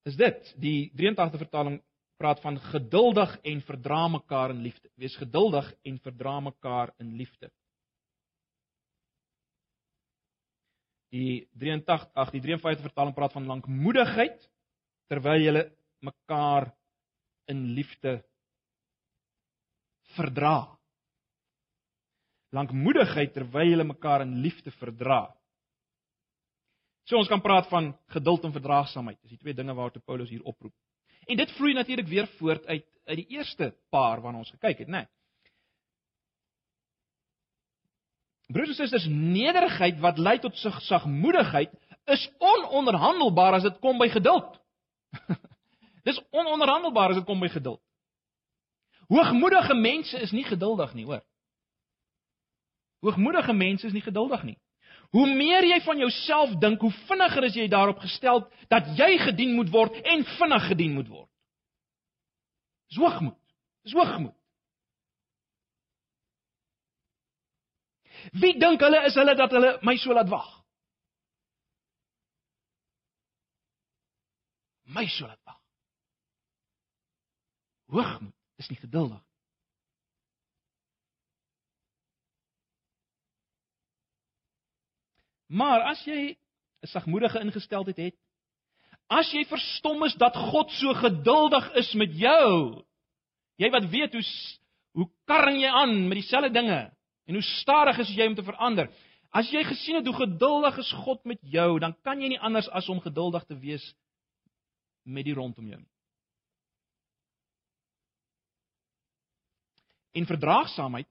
[0.08, 1.80] is dit, die 83 vertaling
[2.20, 4.90] praat van geduldig en verdra mekaar in liefde.
[5.00, 7.50] Wees geduldig en verdra mekaar in liefde.
[11.14, 14.48] Die 83 ag die 53 vertaling praat van lankmoedigheid
[15.12, 15.66] terwyl jy
[16.04, 16.72] mekaar
[17.52, 18.18] in liefde
[20.16, 20.58] verdra.
[22.54, 25.26] Lankmoedigheid terwyl jy mekaar in liefde verdra.
[27.04, 29.20] So ons kan praat van geduld en verdraagsaamheid.
[29.22, 30.74] Dis die twee dinge waartoe Paulus hier oproep.
[31.28, 34.88] En dit vloei natuurlik weer voort uit uit die eerste paar waarna ons gekyk het,
[34.88, 35.04] né?
[35.04, 35.08] Nee.
[38.54, 40.56] Broers en susters, nederigheid wat lei tot
[40.88, 41.72] sagmoedigheid
[42.06, 44.60] is ononderhandelbaar as dit kom by geduld.
[46.08, 47.82] Dis ononderhandelbaar as dit kom by geduld.
[49.12, 51.24] Hoogmoedige mense is nie geduldig nie, hoor.
[53.04, 54.58] Hoogmoedige mense is nie geduldig nie.
[55.14, 59.52] Hoe meer jy van jouself dink, hoe vinniger is jy daarop gestel dat jy gedien
[59.54, 61.30] moet word en vinnig gedien moet word.
[62.90, 63.38] Dis hoogmoed.
[63.86, 64.34] Dis hoogmoed.
[68.42, 70.50] Wie dink hulle is hulle dat hulle my so laat wag?
[74.98, 75.62] My so laat wag.
[77.94, 79.22] Hoogmoed is nie geduldig
[85.54, 88.16] Maar as jy 'n sagmoedige ingesteldheid het,
[89.08, 92.84] as jy verstom is dat God so geduldig is met jou,
[93.62, 94.26] jy wat weet hoe
[94.94, 96.94] hoe karring jy aan met dieselfde dinge
[97.26, 98.90] en hoe stadig is jy om te verander.
[99.34, 102.70] As jy gesien het hoe geduldig is God met jou, dan kan jy nie anders
[102.70, 103.96] as om geduldig te wees
[105.04, 105.90] met die rondom jou nie.
[110.14, 111.10] En verdraagsaamheid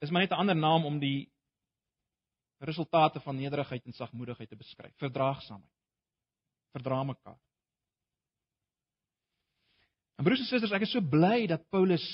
[0.00, 1.33] is maar net 'n ander naam om die
[2.64, 4.94] resultate van nederigheid en sagmoedigheid te beskryf.
[5.02, 5.72] Verdraagsaamheid.
[6.74, 7.38] Verdra mekaar.
[10.18, 12.04] En broers en susters, ek is so bly dat Paulus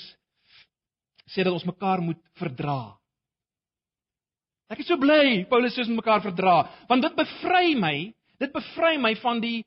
[1.29, 2.97] sê dat ons mekaar moet verdra.
[4.71, 6.55] Ek is so bly Paulus sê ons moet mekaar verdra,
[6.89, 7.95] want dit bevry my,
[8.41, 9.59] dit bevry my van die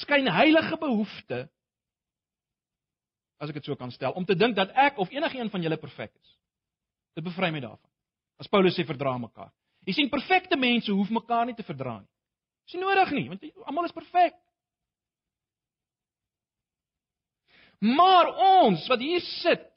[0.00, 1.44] skynheilige behoefte
[3.42, 5.78] as ek dit so kan stel, om te dink dat ek of enigiemand van julle
[5.80, 6.30] perfek is.
[7.18, 7.90] Dit bevry my daarvan.
[8.40, 9.52] As Paulus sê verdra mekaar.
[9.84, 12.10] Jy sien perfekte mense hoef mekaar nie te verdra nie.
[12.64, 14.36] Dis nie nodig nie, want almal is perfek.
[17.84, 18.30] Maar
[18.62, 19.68] ons wat hier sit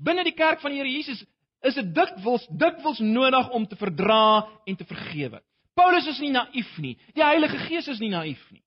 [0.00, 1.20] binne die kerk van die Here Jesus,
[1.60, 5.42] is dit dikwels dikwels nodig om te verdra en te vergewe.
[5.76, 6.96] Paulus is nie naïef nie.
[7.12, 8.62] Die Heilige Gees is nie naïef nie.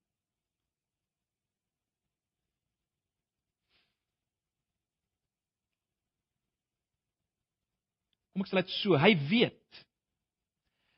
[8.34, 9.58] Kom ek sê dit so, hy weet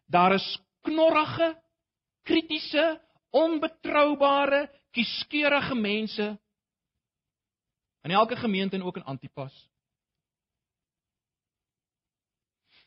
[0.06, 0.46] Daar is
[0.86, 1.54] knorrige,
[2.26, 3.02] kritiese,
[3.36, 6.28] onbetroubare, kieskeurige mense
[8.06, 9.56] in elke gemeente en ook in Antipas.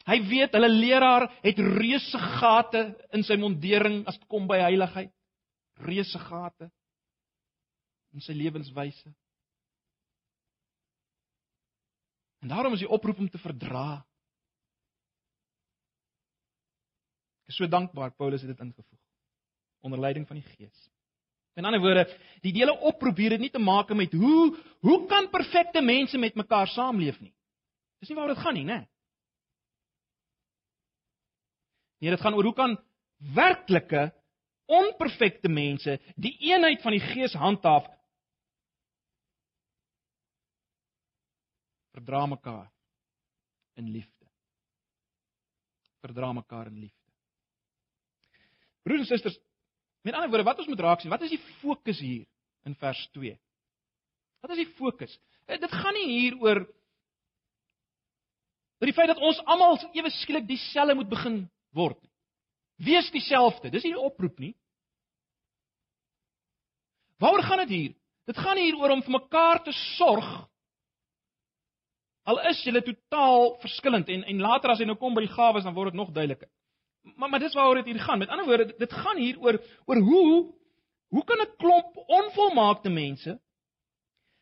[0.08, 2.80] Hy weet hulle leraar het reuse gate
[3.12, 5.12] in sy mondering as dit kom by heiligheid.
[5.84, 6.70] Reuse gate
[8.16, 9.10] in sy lewenswyse.
[12.40, 13.98] En daarom is die oproep om te verdra
[17.48, 19.00] Ek is so dankbaar Paulus het dit ingevoeg
[19.80, 20.90] onder leiding van die Gees.
[21.56, 22.04] In ander woorde,
[22.44, 24.52] die hele oproep hier het nie te maak met hoe
[24.84, 27.32] hoe kan perfekte mense met mekaar saamleef nie.
[27.98, 28.78] Dis nie waaroor dit gaan nie, né?
[31.98, 32.76] Nee, dit gaan oor hoe kan
[33.34, 34.10] werklike
[34.68, 37.88] onperfekte mense die eenheid van die Gees handhaaf,
[41.96, 42.68] verdra mekaar
[43.80, 44.28] in liefde.
[46.04, 46.97] Verdra mekaar in liefde.
[48.88, 49.36] Broers en susters,
[50.06, 52.24] met ander woorde, wat ons moet raak sien, wat is die fokus hier
[52.68, 53.34] in vers 2?
[54.40, 55.12] Wat is die fokus?
[55.46, 56.64] Eh, dit gaan nie hier oor
[58.78, 61.40] oor die feit dat ons almal ewe skielik dieselfde moet begin
[61.74, 62.12] word nie.
[62.86, 63.72] Wees dieselfde.
[63.74, 64.54] Dis nie 'n oproep nie.
[67.18, 67.94] Waaroor gaan dit hier?
[68.26, 70.28] Dit gaan hier oor om vir mekaar te sorg.
[72.22, 75.64] Al is julle totaal verskillend en en later as jy nou kom by die gawes
[75.64, 76.48] dan word dit nog duideliker.
[77.16, 78.18] Maar maar dis waaroor dit hier gaan.
[78.18, 80.54] Met ander woorde, dit gaan hier oor oor hoe
[81.08, 83.40] hoe kan 'n klomp onvolmaakte mense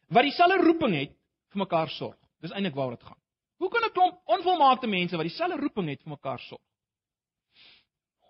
[0.08, 1.12] wat dieselfde roeping het
[1.50, 2.16] vir mekaar sorg?
[2.40, 3.22] Dis eintlik waaroor dit gaan.
[3.56, 6.62] Hoe kan 'n klomp onvolmaakte mense wat dieselfde roeping het vir mekaar sorg?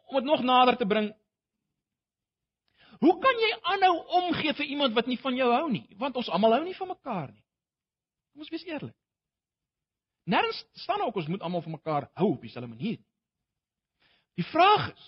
[0.07, 1.15] Om dit nog nader te bring.
[2.99, 5.87] Hoe kan jy aanhou omgee vir iemand wat nie van jou hou nie?
[5.99, 7.45] Want ons almal hou nie van mekaar nie.
[8.33, 8.95] Kom ons wees eerlik.
[10.25, 12.99] Nêrens staan ook ons moet almal van mekaar hou op dieselfde manier.
[14.37, 15.07] Die vraag is: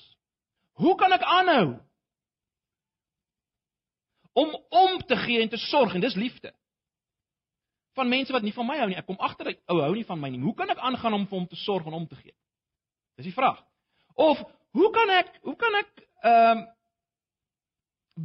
[0.80, 1.76] Hoe kan ek aanhou
[4.38, 6.54] om om te gee en te sorg en dis liefde
[7.98, 8.98] van mense wat nie van my hou nie.
[8.98, 10.42] Ek kom agter dat ou hou nie van my nie.
[10.42, 12.34] Hoe kan ek aangaan om vir hom te sorg en om te gee?
[13.18, 13.58] Dis die vraag.
[14.14, 14.42] Of
[14.78, 16.66] hoe kan ek hoe kan ek ehm um,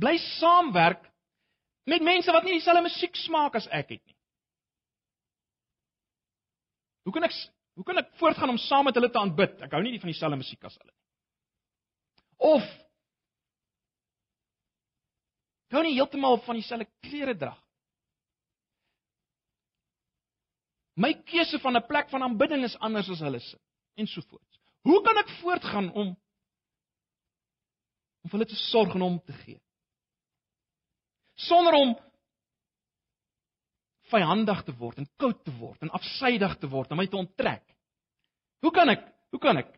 [0.03, 1.03] bly saamwerk
[1.85, 4.17] met mense wat nie dieselfde musiek smaak as ek het nie?
[7.05, 7.35] Hoe kan ek
[7.73, 9.61] hoe kan ek voortgaan om saam met hulle te aanbid?
[9.65, 10.99] Ek hou nie van dieselfde musiek as hulle nie.
[12.53, 12.71] Of
[15.73, 17.53] hou nie heeltemal van dieselfde klere dra.
[20.93, 23.57] My keuse van 'n plek van aanbidding is anders as hulle se
[23.97, 24.59] en so voort.
[24.83, 26.07] Hoe kan ek voortgaan om
[28.23, 29.59] om vir hulle te sorg en om te gee?
[31.35, 31.95] Sonder om
[34.13, 37.63] vyandig te word en koud te word en afsydig te word en my te onttrek.
[38.63, 39.03] Hoe kan ek?
[39.33, 39.73] Hoe kan ek?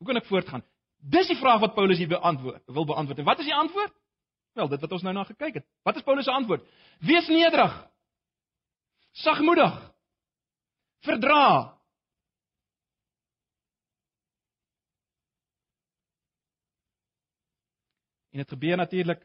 [0.00, 0.64] Hoe kan ek voortgaan?
[1.04, 3.20] Dis die vraag wat Paulus hier beantwoord, wil beantwoord.
[3.20, 3.92] En wat is die antwoord?
[4.54, 5.66] Wel, dit wat ons nou na gekyk het.
[5.84, 6.64] Wat is Paulus se antwoord?
[7.04, 7.74] Wees nederig.
[9.24, 9.74] Sagmoedig.
[11.04, 11.74] Verdra.
[18.32, 19.20] En dit gebeur natuurlik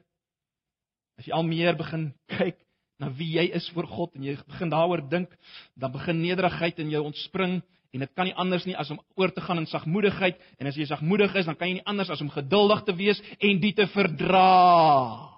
[1.17, 2.59] as jy al meer begin kyk
[2.99, 5.31] na wie jy is voor God en jy begin daaroor dink,
[5.79, 9.31] dan begin nederigheid in jou ontspring en dit kan nie anders nie as om oor
[9.33, 12.21] te gaan in sagmoedigheid en as jy sagmoedig is dan kan jy nie anders as
[12.21, 15.29] om geduldig te wees en dit te verdra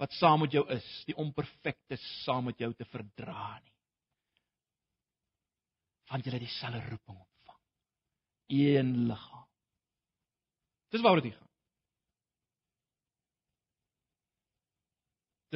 [0.00, 3.72] wat saam met jou is, die onperfekte saam met jou te verdra nie.
[6.10, 7.62] Want jy het dieselfde roeping ontvang.
[8.52, 9.46] Een liggaam.
[10.92, 11.48] Dis waaroor dit gaan.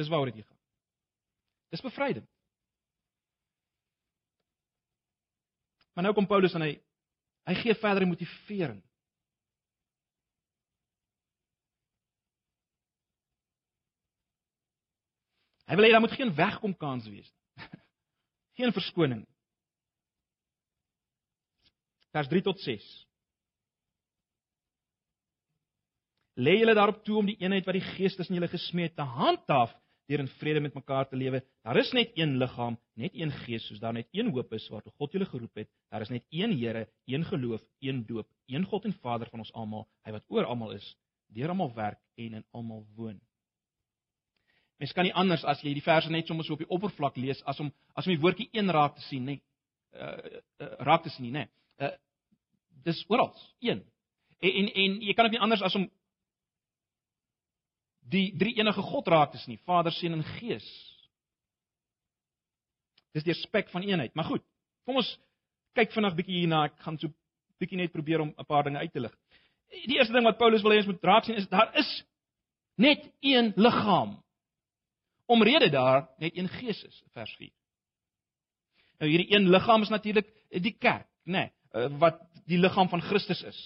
[0.01, 0.60] Dis waaroor dit gaan.
[1.71, 2.27] Dis bevrydend.
[5.93, 6.71] Maar nou kom Paulus en hy
[7.49, 8.79] hy gee verdere motivering.
[15.71, 17.67] Hy wil hê daar moet geen wegkom kans wees nie.
[18.59, 19.23] Geen verskoning.
[22.11, 22.87] Vers 3 tot 6.
[26.43, 29.07] Lê julle daarop toe om die eenheid wat die Gees tussen julle gesmee het te
[29.07, 29.71] handhaaf
[30.09, 31.43] deur in vrede met mekaar te lewe.
[31.63, 34.93] Daar is net een liggaam, net een gees, soos daar net een hoop is waartoe
[34.97, 35.69] God julle geroep het.
[35.89, 39.53] Daar is net een Here, een geloof, een doop, een God en Vader van ons
[39.53, 40.95] almal, hy wat oor almal is,
[41.27, 43.21] deur almal werk en in almal woon.
[44.81, 47.41] Mens kan nie anders as jy die verse net sommer so op die oppervlak lees
[47.45, 49.35] as om as om die woordjie een raak te sien, nê.
[49.93, 51.43] Uh, uh raak te sien nie, nê.
[51.77, 51.93] Uh
[52.81, 53.29] dis oral,
[53.61, 53.83] een.
[54.41, 55.85] En en en jy kan dit nie anders as om
[58.09, 60.67] die drie enige God raak te sien, Vader, Seun en Gees.
[63.13, 64.15] Dis die aspek van eenheid.
[64.15, 64.43] Maar goed,
[64.85, 65.11] kom ons
[65.77, 66.65] kyk vinnig bietjie hierna.
[66.69, 67.11] Ek gaan so
[67.61, 69.13] bietjie net probeer om 'n paar dinge uit te lig.
[69.85, 72.03] Die eerste ding wat Paulus wil hê ons moet raak sien is daar is
[72.75, 74.23] net een liggaam.
[75.25, 77.51] Omrede daar net een Gees is, vers 4.
[78.99, 83.43] Nou hierdie een liggaam is natuurlik die kerk, nê, nee, wat die liggaam van Christus
[83.43, 83.59] is.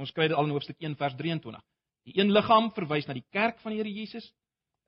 [0.00, 1.62] Ons kry dit al in hoofstuk 1 vers 23.
[2.08, 4.26] Die een liggaam verwys na die kerk van die Here Jesus,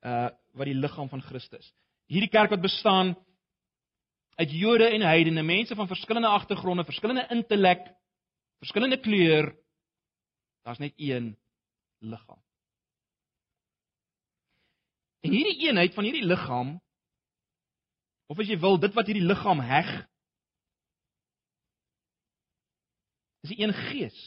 [0.05, 1.67] uh wat die liggaam van Christus.
[2.07, 3.15] Hierdie kerk wat bestaan
[4.35, 7.87] uit Jode en heidene, mense van verskillende agtergronde, verskillende intellek,
[8.63, 9.51] verskillende kleur.
[10.63, 11.33] Daar's net een
[11.99, 12.39] liggaam.
[15.25, 16.75] En hierdie eenheid van hierdie liggaam
[18.27, 19.89] of as jy wil, dit wat hierdie liggaam heg,
[23.45, 24.17] is die een gees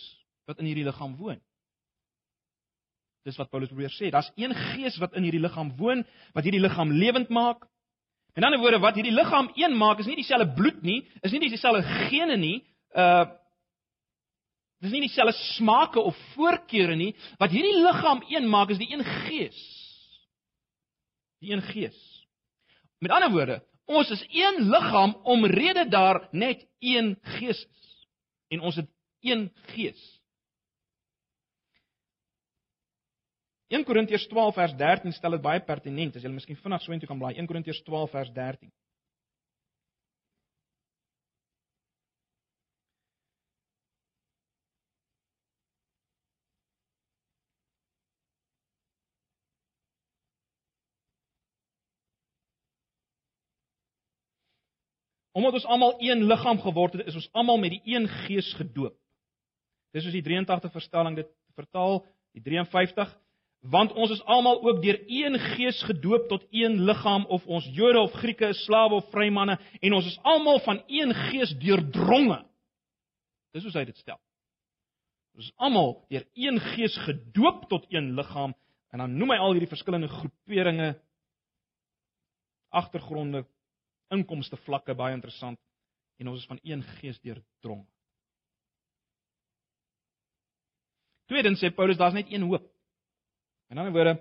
[0.47, 1.41] wat in hierdie liggaam woon.
[3.29, 4.09] Dis wat Paulus probeer sê.
[4.13, 7.67] Daar's een gees wat in hierdie liggaam woon, wat hierdie liggaam lewend maak.
[8.39, 11.43] In ander woorde, wat hierdie liggaam een maak, is nie dieselfde bloed nie, is nie
[11.43, 12.57] dieselfde gene nie,
[12.97, 13.27] uh
[14.79, 17.11] dis nie dieselfde smake of voorkeure nie.
[17.41, 19.59] Wat hierdie liggaam een maak, is die een gees.
[21.43, 21.99] Die een gees.
[23.03, 23.57] Met ander woorde,
[23.91, 27.91] ons is een liggaam omrede daar net een gees is.
[28.55, 28.89] En ons het
[29.21, 29.99] een gees.
[33.69, 36.15] 1 Korintiërs 12 vers 13 stel dit baie pertinent.
[36.17, 37.35] As jy miskien vinnig so intoe kan blaai.
[37.37, 38.71] 1 Korintiërs 12 vers 13.
[55.39, 58.97] Omdat ons almal een liggaam geword het, is ons almal met die een gees gedoop.
[59.95, 62.01] Dis soos die 83 vertaling dit vertaal,
[62.35, 63.13] die 53
[63.61, 68.01] want ons is almal ook deur een gees gedoop tot een liggaam of ons Jode
[68.01, 72.45] of Grieke, slawe of vrymanne en ons is almal van een gees deurdronge.
[73.53, 74.21] Dis hoe hy dit stel.
[75.35, 78.55] Ons is almal deur een gees gedoop tot een liggaam
[78.93, 80.95] en dan noem hy al hierdie verskillende groeperinge
[82.69, 83.45] agtergronde
[84.15, 85.59] inkomste vlakke baie interessant
[86.19, 87.85] en ons is van een gees deurdrong.
[91.29, 92.65] Tweedens sê Paulus daar's net een hoop.
[93.69, 94.17] In ander woorde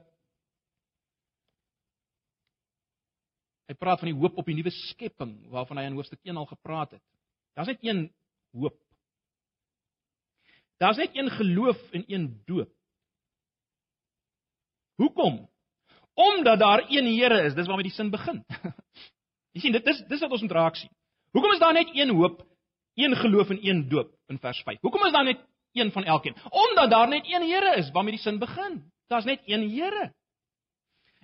[3.67, 6.47] hy praat van die hoop op die nuwe skepping waarvan hy in hoofstuk 1 al
[6.47, 7.03] gepraat het.
[7.57, 8.05] Daar's net een
[8.55, 8.77] hoop.
[10.79, 12.71] Daar's net een geloof en een doop.
[15.01, 15.49] Hoekom?
[16.13, 18.43] Omdat daar een Here is, dis waarmee die sin begin.
[19.53, 20.91] Jy sien, dit is dis wat ons moet raak sien.
[21.35, 22.39] Hoekom is daar net een hoop,
[22.95, 24.79] een geloof en een doop in vers 5?
[24.81, 26.35] Hoekom is daar net een van elkeen?
[26.49, 28.85] Omdat daar net een Here is waarmee die sin begin.
[29.07, 30.03] Daar's net een Here.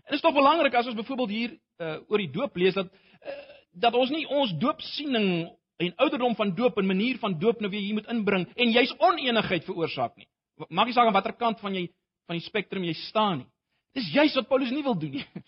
[0.03, 2.91] En dit is tog belangrik as ons byvoorbeeld hier uh, oor die doop lees dat
[2.91, 3.35] uh,
[3.73, 5.49] dat ons nie ons doopsiening
[5.81, 8.93] en ouderdom van doop en manier van doop nou weer hier moet inbring en jy's
[8.99, 10.27] oneenigheid veroorsaak nie.
[10.69, 11.87] Maak nie saak aan watter kant van jy
[12.27, 13.49] van die spektrum jy staan nie.
[13.97, 15.25] Dis juist wat Paulus nie wil doen nie.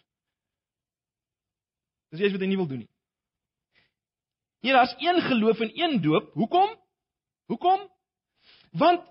[2.13, 2.91] Dis juist wat hy nie wil doen nie.
[4.65, 6.31] Hier daar's een geloof en een doop.
[6.33, 6.71] Hoekom?
[7.51, 7.85] Hoekom?
[8.71, 9.05] Want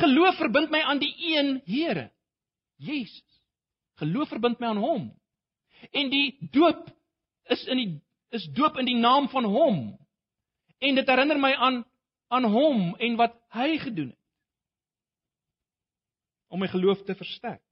[0.00, 2.10] geloof verbind my aan die een Here.
[2.76, 3.42] Jesus.
[4.00, 5.06] Geloof verbind my aan hom.
[5.92, 6.88] En die doop
[7.52, 7.90] is in die
[8.34, 9.78] is doop in die naam van hom.
[10.78, 11.84] En dit herinner my aan
[12.28, 14.22] aan hom en wat hy gedoen het.
[16.50, 17.62] Om my geloof te versterk.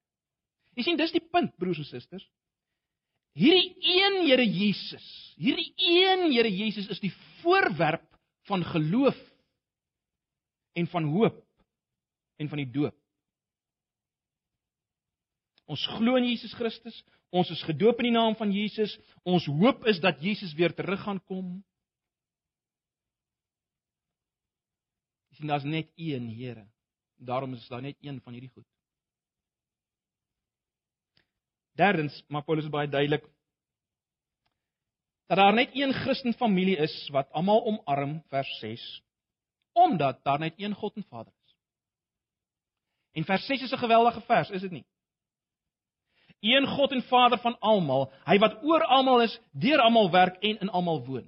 [0.74, 2.24] Jy sien, dis die punt, broers en susters.
[3.34, 5.06] Hierdie een Here Jesus,
[5.38, 7.12] hierdie een Here Jesus is die
[7.42, 8.06] voorwerp
[8.46, 9.18] van geloof
[10.78, 11.40] en van hoop
[12.38, 12.94] en van die doop.
[15.70, 16.96] Ons glo in Jesus Christus.
[17.34, 18.92] Ons is gedoop in die naam van Jesus.
[19.24, 21.56] Ons hoop is dat Jesus weer terug gaan kom.
[25.32, 26.66] Jy sien daar's net een Here.
[27.16, 28.66] Daarom is daar net een van hierdie goed.
[31.74, 33.24] Derdens, maar Paulus is baie duidelik
[35.26, 38.82] dat daar net een Christen familie is wat almal omarm vers 6
[39.74, 41.56] omdat daar net een God en Vader is.
[43.12, 44.86] En vers 6 is 'n geweldige vers, is dit nie?
[46.44, 50.60] Een God en Vader van almal, hy wat oor almal is, deur almal werk en
[50.60, 51.24] in almal woon.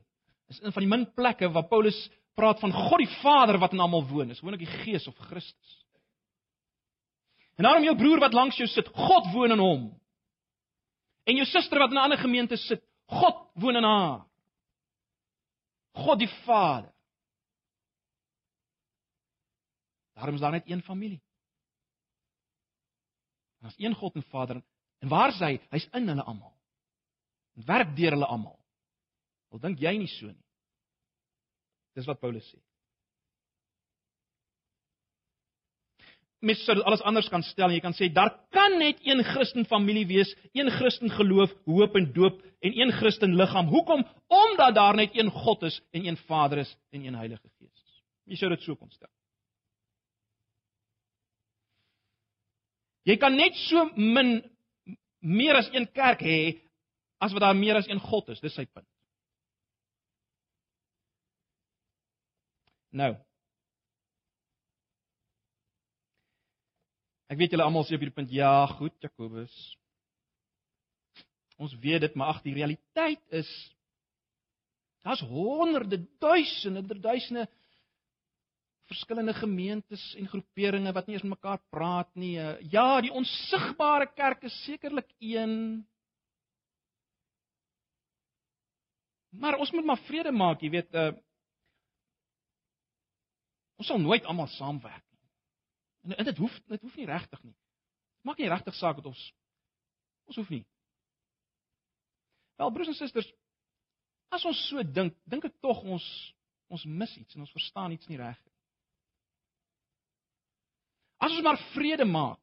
[0.50, 1.96] Dis een van die min plekke waar Paulus
[2.36, 4.28] praat van God die Vader wat in almal woon.
[4.28, 5.72] Dis gewoonlik die Gees of Christus.
[7.56, 9.86] En daarom jou broer wat langs jou sit, God woon in hom.
[11.26, 14.26] En jou suster wat in 'n ander gemeente sit, God woon in haar.
[15.94, 16.92] God die Vader.
[20.14, 21.22] Daarom is daar net een familie.
[23.60, 24.62] Daar's een God en Vader
[25.04, 25.56] En waar is hy?
[25.74, 26.52] Hy's in hulle almal.
[27.56, 28.56] En werk deur hulle almal.
[29.52, 30.44] Al dink jy nie so nie.
[31.96, 32.58] Dis wat Paulus sê.
[36.44, 39.64] Mes sou alles anders kan stel en jy kan sê daar kan net een Christen
[39.66, 43.70] familie wees, een Christen geloof, hoop en doop en een Christen liggaam.
[43.72, 44.04] Hoekom?
[44.28, 48.02] Omdat daar net een God is en een Vader is en een Heilige Gees is.
[48.24, 49.10] Jy sou dit so kon stel.
[53.06, 54.42] Jy kan net so min
[55.20, 56.40] meer as een kerk hê
[57.18, 58.40] as wat daar meer as een God is.
[58.40, 58.88] Dis sy punt.
[62.96, 63.12] Nou.
[67.26, 69.54] Ek weet julle almal sê op hierdie punt ja, goed, Jakobus.
[71.60, 73.48] Ons weet dit, maar ag die realiteit is
[75.06, 77.46] daar's honderde, duisende, duisende
[78.86, 82.36] verskillende gemeentes en groeperinge wat nie eens met mekaar praat nie.
[82.38, 85.86] Uh, ja, die onsigbare kerk is sekerlik een.
[89.30, 91.12] Maar ons moet maar vrede maak, jy weet, uh
[93.76, 95.26] ons sal nooit almal saamwerk nie.
[96.06, 97.52] En, en dit hoef dit hoef nie regtig nie.
[98.24, 99.24] Maak nie regtig saak wat ons
[100.26, 100.64] ons hoef nie.
[102.56, 103.28] Wel broers en susters,
[104.32, 106.06] as ons so dink, dink ek tog ons
[106.72, 108.38] ons mis iets en ons verstaan iets nie reg.
[111.18, 112.40] As ons maar vrede maak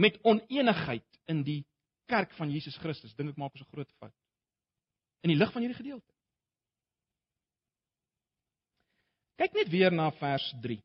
[0.00, 1.60] met onenigheid in die
[2.10, 4.16] kerk van Jesus Christus, dink ek maak ons 'n groot fout.
[5.22, 6.14] In die lig van hierdie gedeelte.
[9.36, 10.76] Kyk net weer na vers 3.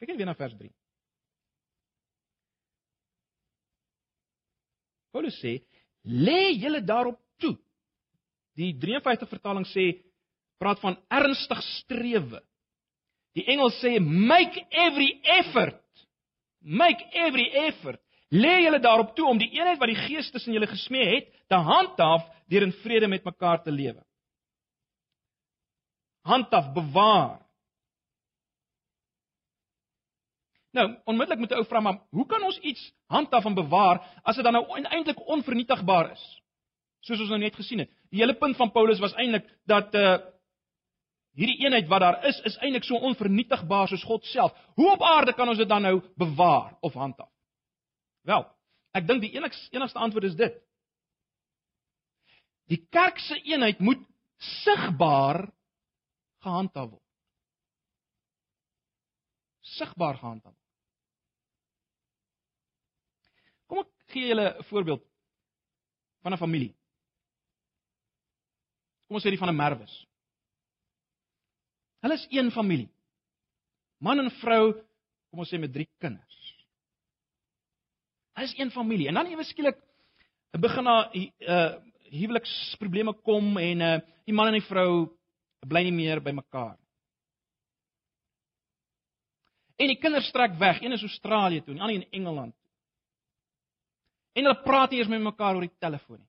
[0.00, 0.70] Kyk net weer na vers 3.
[5.12, 5.64] Paulus sê:
[6.04, 7.56] "Lê julle daarop toe."
[8.56, 9.86] Die 53 vertaling sê
[10.58, 12.40] praat van ernstig strewe.
[13.36, 15.82] Die Engels sê make every effort.
[16.60, 18.00] Make every effort.
[18.32, 21.54] Lê julle daarop toe om die eenheid wat die Gees tussen julle gesmee het, te
[21.54, 24.02] handhaaf deur in vrede met mekaar te lewe.
[26.26, 27.44] Handhaaf, bewaar.
[30.74, 34.36] Nou, onmiddellik moet 'n ou vra maar, hoe kan ons iets handhaaf en bewaar as
[34.36, 36.42] dit dan nou eintlik onvernietigbaar is?
[37.00, 37.90] Soos ons nou net gesien het.
[38.10, 40.18] Die hele punt van Paulus was eintlik dat uh
[41.36, 44.54] hierdie eenheid wat daar is, is eintlik so onvernietigbaar soos God self.
[44.76, 47.32] Hoe op aarde kan ons dit dan nou bewaar of handhaaf?
[48.26, 48.46] Wel,
[48.96, 50.56] ek dink die enigste enigste antwoord is dit.
[52.72, 54.00] Die kerk se eenheid moet
[54.62, 55.44] sigbaar
[56.42, 57.02] gehandhaaf word.
[59.76, 60.56] Sigbaar gehandhaaf.
[63.66, 65.04] Kom ek gee julle 'n voorbeeld
[66.22, 66.74] van 'n familie.
[69.06, 70.06] Kom ons sê die van 'n Merwes.
[72.04, 72.88] Hulle is een familie.
[73.98, 74.72] Man en vrou,
[75.30, 76.40] kom ons sê met 3 kinders.
[78.36, 79.08] Hulle is een familie.
[79.08, 79.80] En dan ewe skielik
[80.56, 81.74] begin daar uh
[82.06, 85.16] huweliksprobleme kom en uh die man en die vrou
[85.66, 86.76] bly nie meer by mekaar.
[89.76, 92.54] En die kinders trek weg, een is Australië toe die ander in Engeland.
[94.32, 96.22] En hulle praat eers met mekaar oor die telefoon.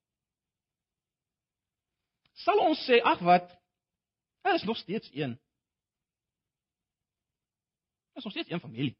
[2.44, 3.50] Sal ons sê, ag wat,
[4.46, 5.38] hulle is nog steeds een.
[8.18, 8.98] Is ons steeds een familie.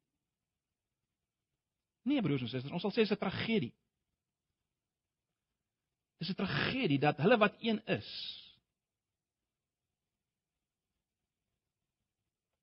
[2.08, 3.74] Nee broers en susters, ons sal sê dit is 'n tragedie.
[6.22, 8.10] Dis 'n tragedie dat hulle wat een is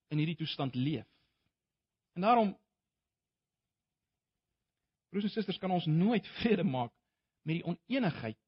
[0.09, 1.07] in hierdie toestand leef.
[2.15, 2.59] En daarom
[5.11, 6.93] broers en susters kan ons nooit vrede maak
[7.43, 8.39] met die oneenigheid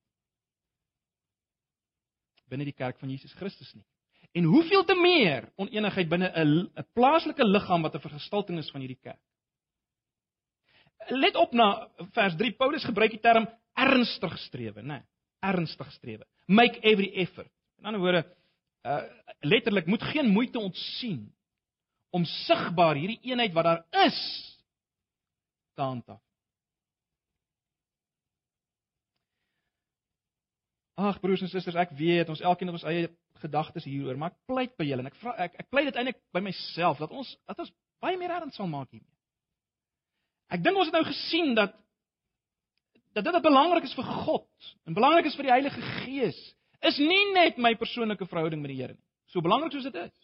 [2.47, 3.87] binne die kerk van Jesus Christus nie.
[4.37, 8.81] En hoeveel te meer oneenigheid binne 'n 'n plaaslike liggaam wat 'n vergestalting is van
[8.81, 9.23] hierdie kerk.
[11.09, 12.53] Let op na vers 3.
[12.53, 14.87] Paulus gebruik die term ernstig strewe, né?
[14.87, 15.03] Nee,
[15.41, 16.27] ernstig strewe.
[16.47, 17.51] Make every effort.
[17.79, 18.25] In ander woorde,
[18.85, 19.03] uh
[19.41, 21.35] letterlik moet geen moeite ontsien
[22.11, 24.21] om sigbaar hierdie eenheid wat daar is
[25.75, 26.23] te handhaaf.
[30.95, 33.09] Ag broers en susters, ek weet ons elkeen het ons eie
[33.47, 36.21] gedagtes hieroor, maar ek pleit by julle en ek vra ek ek pleit dit eintlik
[36.35, 37.73] by myself dat ons dat ons
[38.05, 39.15] baie meer erns sal maak hiermee.
[40.53, 41.75] Ek dink ons het nou gesien dat
[43.17, 46.39] dat dit wat belangrik is vir God en belangrik is vir die Heilige Gees
[46.87, 49.05] is nie net my persoonlike verhouding met die Here nie.
[49.33, 50.15] So belangrik soos dit is.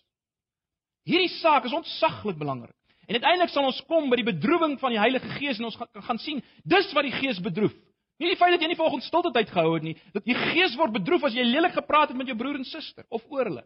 [1.08, 2.76] Hierdie saak is ontsaglik belangrik.
[3.08, 6.04] En uiteindelik sal ons kom by die bedroewing van die Heilige Gees en ons gaan
[6.06, 7.74] gaan sien dis wat die Gees bedroef.
[8.20, 10.76] Nie die feit dat jy nie volgens stilte tyd gehou het nie, dat jy gees
[10.78, 13.64] word bedroef as jy lelik gepraat het met jou broer en suster of oor hulle.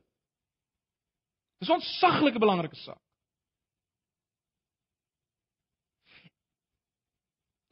[1.60, 3.00] Dis 'n ontsaglike belangrike saak.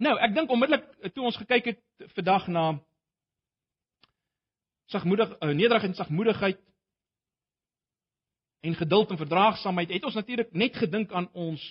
[0.05, 1.81] Nou, ek dink onmiddellik eh, toe ons gekyk het
[2.17, 2.65] vandag na
[4.93, 6.61] sagmoedig, uh, nederigheid en sagmoedigheid
[8.65, 11.63] en geduld en verdraagsaamheid, het ons natuurlik net gedink aan ons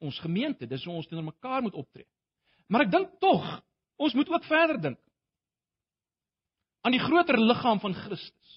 [0.00, 2.06] ons gemeente, dis hoe ons teenoor mekaar moet optree.
[2.70, 3.46] Maar ek dink tog,
[4.00, 5.00] ons moet ook verder dink
[6.80, 8.52] aan die groter liggaam van Christus.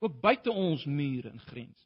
[0.00, 1.84] Ook buite ons mure en grense.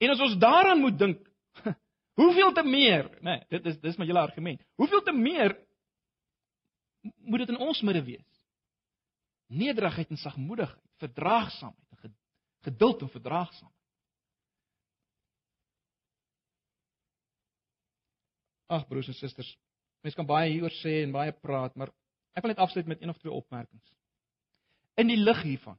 [0.00, 1.26] En as ons daaraan moet dink,
[2.20, 4.62] hoeveel te meer, nê, nee, dit is dis my hele argument.
[4.80, 5.58] Hoeveel te meer
[7.28, 8.40] moet dit in ons midde wees?
[9.52, 11.90] Nederigheid en sagmoedigheid, verdraagsaamheid
[12.60, 13.79] geduld en verdraagsaamheid.
[18.70, 19.50] Ag broers en susters,
[20.04, 21.90] mense kan baie hieroor sê en baie praat, maar
[22.36, 23.94] Ek wil net afsluit met een of twee opmerkings.
[24.94, 25.78] In die lig hiervan.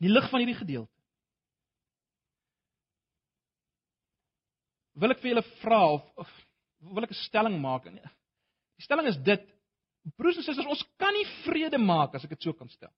[0.00, 0.96] In die lig van hierdie gedeelte.
[5.00, 6.32] Wil ek vir julle vra of, of
[6.92, 7.86] wil ek 'n stelling maak?
[7.86, 9.44] Die stelling is dit:
[10.16, 12.92] Broers en susters, ons kan nie vrede maak as ek dit so kan stel.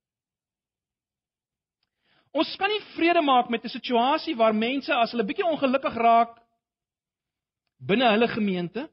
[2.33, 6.42] Ons kan nie vrede maak met 'n situasie waar mense as hulle bietjie ongelukkig raak
[7.87, 8.87] binne hulle gemeente,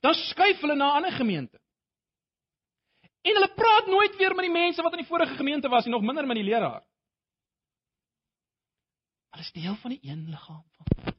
[0.00, 1.60] dan skuif hulle na 'n ander gemeente.
[3.22, 5.92] En hulle praat nooit weer met die mense wat in die vorige gemeente was nie,
[5.92, 6.84] nog minder met die leraar.
[9.30, 11.14] Hulle is deel van die een liggaam van God.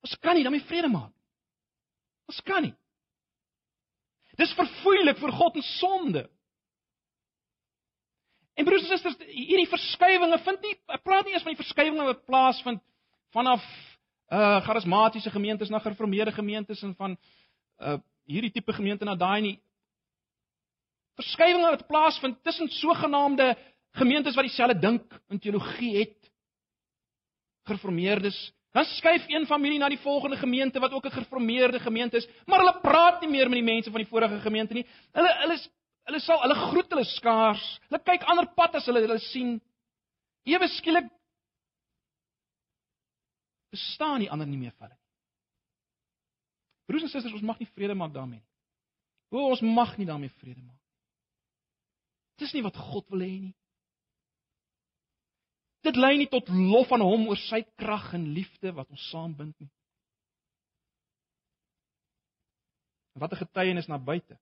[0.00, 1.12] Ons kan nie daarmee vrede maak.
[2.26, 2.74] Ons kan nie.
[4.36, 6.30] Dis verfoeilik vir God en sonde.
[8.56, 12.06] En broers en susters, hierdie verskywinge vind nie ek praat nie eers van die verskywinge
[12.08, 12.82] wat plaasvind
[13.36, 13.64] vanaf
[14.30, 17.16] uh charismatiese gemeentes na gereformeerde gemeentes en van
[17.78, 19.56] uh hierdie tipe gemeente na daai nie.
[21.14, 23.54] Verskywinge wat plaasvind tussen sogenaamde
[23.96, 26.16] gemeentes wat dieselfde dink in teologie het.
[27.66, 28.36] Gereformeerdes,
[28.74, 32.58] dan skuif een familie na die volgende gemeente wat ook 'n gereformeerde gemeente is, maar
[32.58, 34.86] hulle praat nie meer met die mense van die vorige gemeente nie.
[35.12, 35.58] Hulle hulle
[36.04, 37.80] hulle sal hulle groet hulle skaars.
[37.88, 39.60] Hulle kyk ander pad as hulle hulle sien.
[40.44, 41.08] Ewe skielik
[43.70, 45.04] bestaan nie ander nie meer vir hulle nie.
[46.86, 48.48] Broers en susters, ons mag nie vrede maak daarmee nie.
[49.34, 50.82] O, ons mag nie daarmee vrede maak.
[52.38, 53.54] Dis nie wat God wil hê nie.
[55.86, 59.54] Dit lei nie tot lof aan hom oor sy krag en liefde wat ons saambind
[59.62, 59.70] nie.
[63.16, 64.38] Wat 'n getuienis na buite.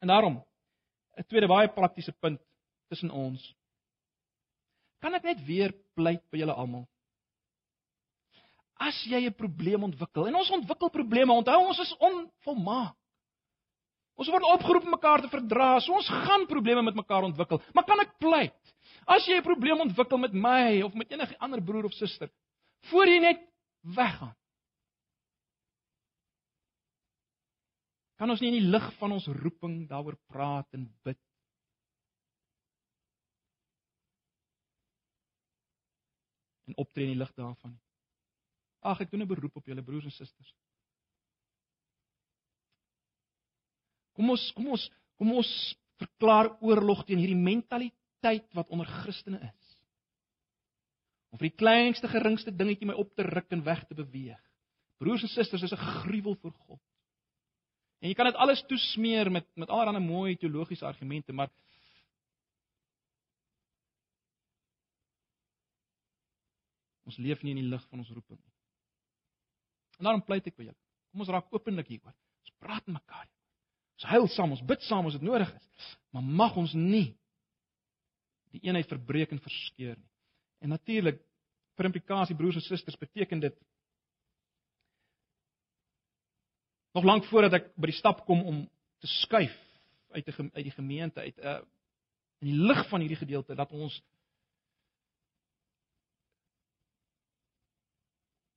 [0.00, 0.44] En daarom
[1.18, 2.40] 'n tweede baie praktiese punt
[2.88, 3.54] tussen ons.
[5.00, 6.86] Kan ek net weer pleit by julle almal?
[8.80, 12.96] As jy 'n probleem ontwikkel en ons ontwikkel probleme, onthou ons is onvolmaak.
[14.20, 15.80] Ons word opgeroep mekaar te verdra.
[15.80, 17.62] So ons gaan probleme met mekaar ontwikkel.
[17.74, 18.74] Maar kan ek pleit?
[19.06, 22.30] As jy 'n probleem ontwikkel met my of met enige ander broer of suster,
[22.90, 23.40] voor jy net
[23.82, 24.36] weggaan.
[28.16, 31.18] Kan ons nie in die lig van ons roeping daaroor praat en bid?
[36.68, 37.91] En optree in die lig daarvan nie.
[38.82, 40.54] Ag, ek doen 'n beroep op julle broers en susters.
[44.12, 45.50] Kom ons kom ons kom ons
[46.02, 49.68] verklaar oorlog teen hierdie mentaliteit wat onder Christene is.
[51.32, 54.40] Om vir die kleinste geringste dingetjie my op te ruk en weg te beweeg.
[54.98, 56.80] Broers en susters, is 'n gruwel vir God.
[58.00, 61.50] En jy kan dit alles toesmeer met met allerlei mooi teologiese argumente, maar
[67.04, 68.51] ons leef nie in die lig van ons roeping nie.
[70.02, 70.78] En daarom pleit ek vir julle.
[71.14, 72.10] Kom ons raak openlik hieroor.
[72.42, 73.28] Ons praat met mekaar.
[74.00, 75.90] Ons huil saam, ons bid saam as dit nodig is.
[76.10, 77.12] Maar mag ons nie
[78.50, 80.10] die eenheid verbreek en verskeur nie.
[80.66, 81.20] En natuurlik
[81.78, 83.54] vir implikasie broers en susters beteken dit
[86.98, 88.58] nog lank voordat ek by die stap kom om
[88.98, 89.54] te skuif
[90.18, 91.60] uit die uit die gemeente uit uh,
[92.42, 94.02] in die lig van hierdie gedeelte dat ons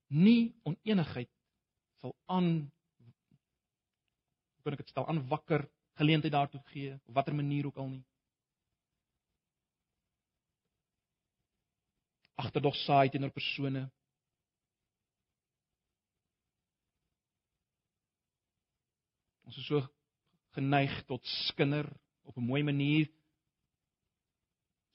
[0.09, 1.29] nie onenigheid
[2.05, 2.49] sal aan
[4.53, 5.65] hoe kan ek dit stel aan wakker
[5.97, 8.03] geleentheid daartoe gee op watter manier ook al nie.
[12.35, 13.85] Agterdog saai teenoor persone.
[19.45, 19.81] Ons is so
[20.57, 21.89] geneig tot skinder
[22.29, 23.09] op 'n mooi manier.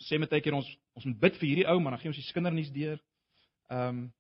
[0.07, 2.31] Sê met keer ons ons moet bid vir hierdie ou maar dan gee ons die
[2.31, 2.99] skindernuus deur.
[3.69, 4.13] Ehm um,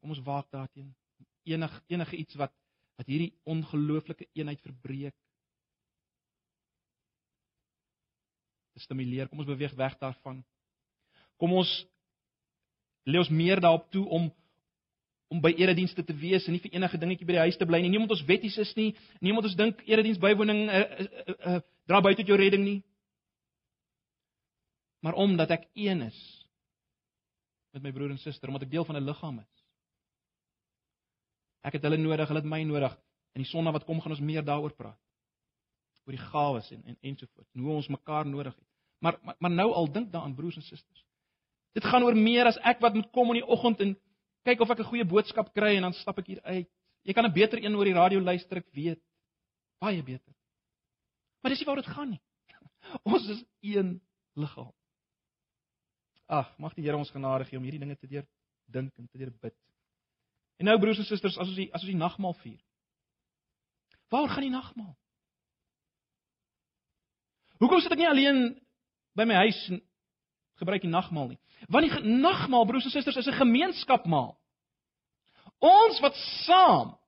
[0.00, 0.94] Kom ons waak daarteen.
[1.44, 2.52] Enig enige iets wat
[2.94, 5.14] wat hierdie ongelooflike eenheid verbreek.
[8.74, 9.28] Te stimuleer.
[9.28, 10.44] Kom ons beweeg weg daarvan.
[11.42, 11.72] Kom ons
[13.04, 14.30] lê ons meer daarop toe om
[15.34, 17.80] om by eredienste te wees en nie vir enige dingetjie by die huis te bly
[17.82, 17.90] nie.
[17.90, 18.92] Niemand ons wetties is nie.
[19.24, 22.76] Niemand ons dink erediens bywoning uh, uh, uh, dra buite tot jou redding nie.
[25.02, 26.20] Maar omdat ek een is
[27.74, 29.53] met my broer en suster, omdat ek deel van 'n liggaam is.
[31.64, 32.92] Ek het hulle nodig, hulle het my nodig.
[33.34, 35.00] In die sonnaand wat kom gaan ons meer daaroor praat.
[36.04, 37.50] Oor die gawes en en ensovoorts.
[37.56, 38.68] Hoe ons mekaar nodig het.
[39.00, 41.04] Maar, maar maar nou al dink daaraan broers en susters.
[41.72, 43.96] Dit gaan oor meer as ek wat moet kom in die oggend en
[44.44, 46.68] kyk of ek 'n goeie boodskap kry en dan stap ek hier uit.
[47.02, 49.00] Jy kan 'n beter een oor die radio luister, ek weet.
[49.80, 50.34] Baie beter.
[51.42, 52.22] Maar dis nie waar dit gaan nie.
[53.12, 54.00] Ons is een
[54.34, 54.72] liggaam.
[56.26, 58.24] Ag, mag die Here ons genade gee om hierdie dinge te deur
[58.72, 59.56] dink en te deur bid.
[60.58, 62.60] En nou broers en susters, as ons die as ons die nagmaal vier.
[64.12, 64.94] Waaroor gaan die nagmaal?
[67.62, 68.40] Hoekom sit ek nie alleen
[69.18, 69.80] by my huis en
[70.60, 71.40] gebruik die nagmaal nie?
[71.72, 74.34] Want die nagmaal, broers en susters, is 'n gemeenskapmaal.
[75.58, 76.98] Ons wat saam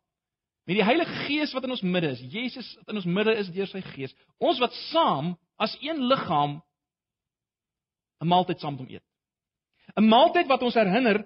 [0.67, 3.51] met die Heilige Gees wat in ons midde is, Jesus wat in ons midde is
[3.55, 6.63] deur sy Gees, ons wat saam as een liggaam
[8.21, 9.05] 'n maaltyd saam hom eet.
[9.97, 11.25] 'n Maaltyd wat ons herinner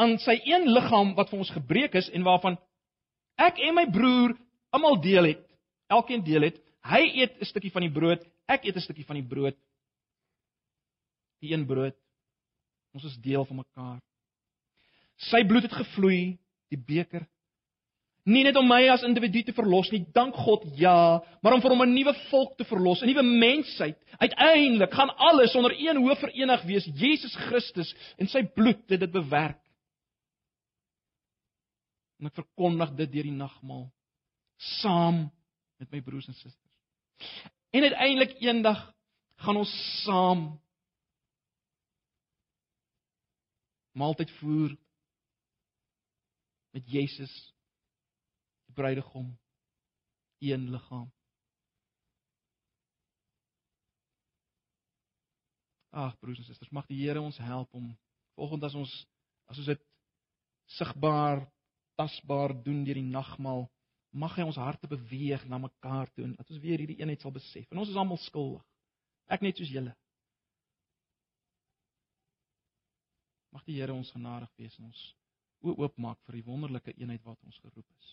[0.00, 2.58] aan sy een liggaam wat vir ons gebreek is en waarvan
[3.40, 4.34] ek en my broer
[4.74, 5.44] almal deel het.
[5.90, 6.60] Elkeen deel het.
[6.84, 9.56] Hy eet 'n stukkie van die brood, ek eet 'n stukkie van die brood.
[11.40, 11.96] Die een brood.
[12.94, 14.00] Ons is deel van mekaar.
[15.16, 16.38] Sy bloed het gevloei,
[16.70, 17.26] die beker
[18.24, 21.74] Nie net om my as individu te verlos nie, dank God, ja, maar om vir
[21.74, 23.98] hom 'n nuwe volk te verlos, 'n nuwe mensheid.
[24.16, 29.12] Uiteindelik gaan alles onder een hoof verenig wees, Jesus Christus en sy bloed het dit
[29.12, 29.60] bewerk.
[32.18, 33.88] En ek verkondig dit deur die nagmaal
[34.80, 35.26] saam
[35.82, 36.74] met my broers en susters.
[37.74, 38.80] En uiteindelik eendag
[39.42, 39.72] gaan ons
[40.04, 40.44] saam
[43.98, 44.76] maaltyd voer
[46.74, 47.54] met Jesus
[48.74, 49.38] bruidegom
[50.38, 51.12] een liggaam.
[55.90, 57.92] Ag broers en susters, mag die Here ons help om
[58.34, 58.94] volgens as ons
[59.46, 59.82] as ons dit
[60.78, 61.44] sigbaar,
[61.98, 63.66] tasbaar doen deur die nagmaal,
[64.14, 67.34] mag hy ons harte beweeg na mekaar toe en dat ons weer hierdie eenheid sal
[67.34, 67.66] besef.
[67.70, 68.62] En ons is almal skuldig.
[69.26, 69.94] Ek net soos julle.
[73.54, 75.04] Mag die Here ons genadig wees en ons
[75.64, 78.10] oopmaak vir die wonderlike eenheid wat ons geroep is.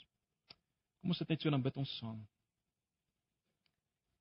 [1.01, 2.21] Kom ons sit net so en dan bid ons saam.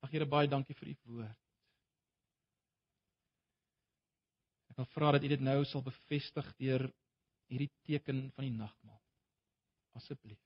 [0.01, 1.37] Ag Here, baie dankie vir u woord.
[4.71, 6.87] Ek wil vra dat u dit nou sal bevestig deur
[7.51, 9.00] hierdie teken van die nagmaal.
[9.97, 10.39] Asseblief.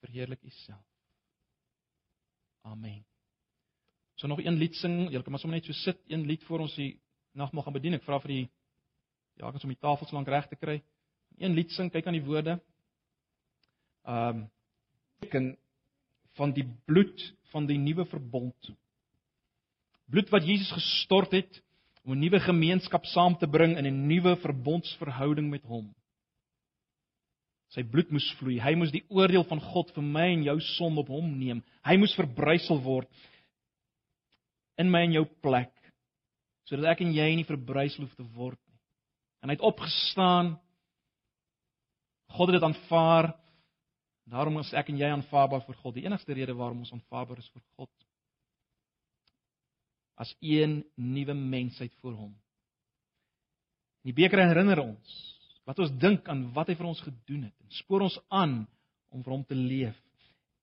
[0.00, 0.86] Verheerlik u self.
[2.62, 3.04] Amen.
[4.14, 5.10] So nog een lied sing.
[5.10, 7.00] Julle kan maar sommer net so sit, een lied voor ons die
[7.32, 7.96] nagmaal gaan bedien.
[7.96, 8.46] Ek vra vir die
[9.40, 10.82] ja, het om die tafels lank reg te kry.
[11.40, 12.60] Een lied sing, kyk aan die woorde
[14.08, 14.46] ehm um,
[15.20, 15.50] teken
[16.38, 18.70] van die bloed van die nuwe verbond.
[20.08, 21.62] Bloed wat Jesus gestort het
[22.04, 25.94] om 'n nuwe gemeenskap saam te bring in 'n nuwe verbondsverhouding met hom.
[27.70, 28.58] Sy bloed moes vloei.
[28.62, 31.60] Hy moes die oordeel van God vir my en jou sonde op hom neem.
[31.86, 33.10] Hy moes verbrysel word
[34.80, 35.74] in my en jou plek
[36.70, 38.78] sodat ek en jy nie verbrysel hoef te word nie.
[39.42, 40.52] En hy het opgestaan.
[42.30, 43.32] God het dit aanvaar
[44.30, 45.96] Daarom is ek en jy aanvaarbaar vir God.
[45.96, 47.90] Die enigste rede waarom ons aanvaarbaar is vir God
[50.20, 52.32] as een nuwe mensheid voor hom.
[54.04, 55.14] Die beker herinner ons
[55.68, 58.62] wat ons dink aan wat hy vir ons gedoen het en spoor ons aan
[59.10, 59.96] om vir hom te leef.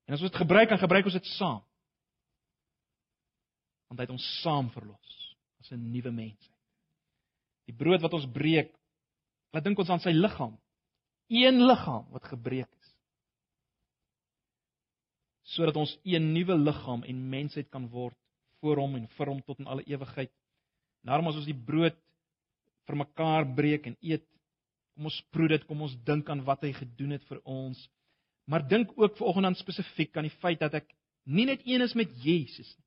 [0.08, 1.60] En as ons dit gebruik, dan gebruik ons dit saam.
[3.88, 5.16] Want hy het ons saam verlos
[5.60, 6.56] as 'n nuwe mensheid.
[7.68, 8.72] Die brood wat ons breek,
[9.52, 10.58] laat dink ons aan sy liggaam.
[11.28, 12.72] Een liggaam wat gebreek
[15.48, 18.16] sodat ons een nuwe liggaam en mensheid kan word
[18.60, 20.32] voor hom en vir hom tot in alle ewigheid.
[21.08, 21.96] Daarom as ons die brood
[22.88, 24.26] vir mekaar breek en eet,
[24.98, 27.78] kom ons proe dit, kom ons dink aan wat hy gedoen het vir ons.
[28.50, 30.88] Maar dink ook vanoggend aan spesifiek aan die feit dat ek
[31.30, 32.86] nie net een is met Jesus nie,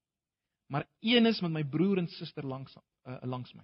[0.72, 3.62] maar een is met my broer en suster langs uh, langs my.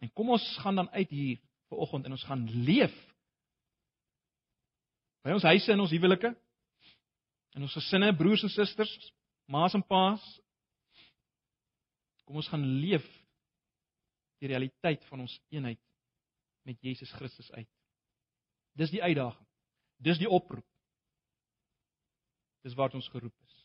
[0.00, 1.40] En kom ons gaan dan uit hier
[1.72, 2.94] vanoggend en ons gaan leef
[5.24, 6.30] by ons huise en ons huwelike
[7.56, 8.94] en ons gesinne, broers en susters,
[9.50, 10.22] ma's en pa's.
[12.30, 13.02] Kom ons gaan leef
[14.38, 15.80] die realiteit van ons eenheid
[16.62, 17.66] met Jesus Christus uit.
[18.78, 19.48] Dis die uitdaging.
[19.98, 20.66] Dis die oproep.
[22.62, 23.56] Dis waar ons geroep is.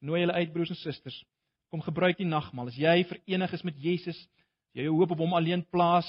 [0.00, 1.20] Nooi julle uit broers en susters,
[1.68, 2.72] kom gebruik die nagmaal.
[2.72, 4.24] As jy verenig is met Jesus,
[4.72, 6.08] jy jou hoop op hom alleen plaas,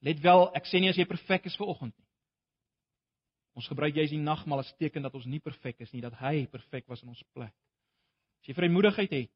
[0.00, 2.08] let wel, ek sê nie as jy perfek is vir oggend nie.
[3.60, 6.46] Ons gebruik juis die nagmaal as teken dat ons nie perfek is nie, dat hy
[6.48, 7.52] perfek was in ons plek.
[8.40, 9.34] As jy vrymoedigheid het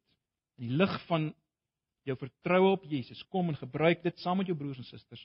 [0.59, 1.31] in die lig van
[2.09, 5.23] jou vertroue op Jesus, kom en gebruik dit saam met jou broers en susters.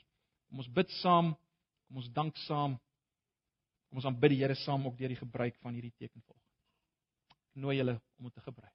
[0.48, 1.32] Kom ons bid saam,
[1.88, 2.76] kom ons dank saam.
[3.88, 6.40] Kom ons aanbid die Here saam ook deur die gebruik van hierdie teken volg.
[7.30, 8.73] Ek nooi julle om dit te gebruik.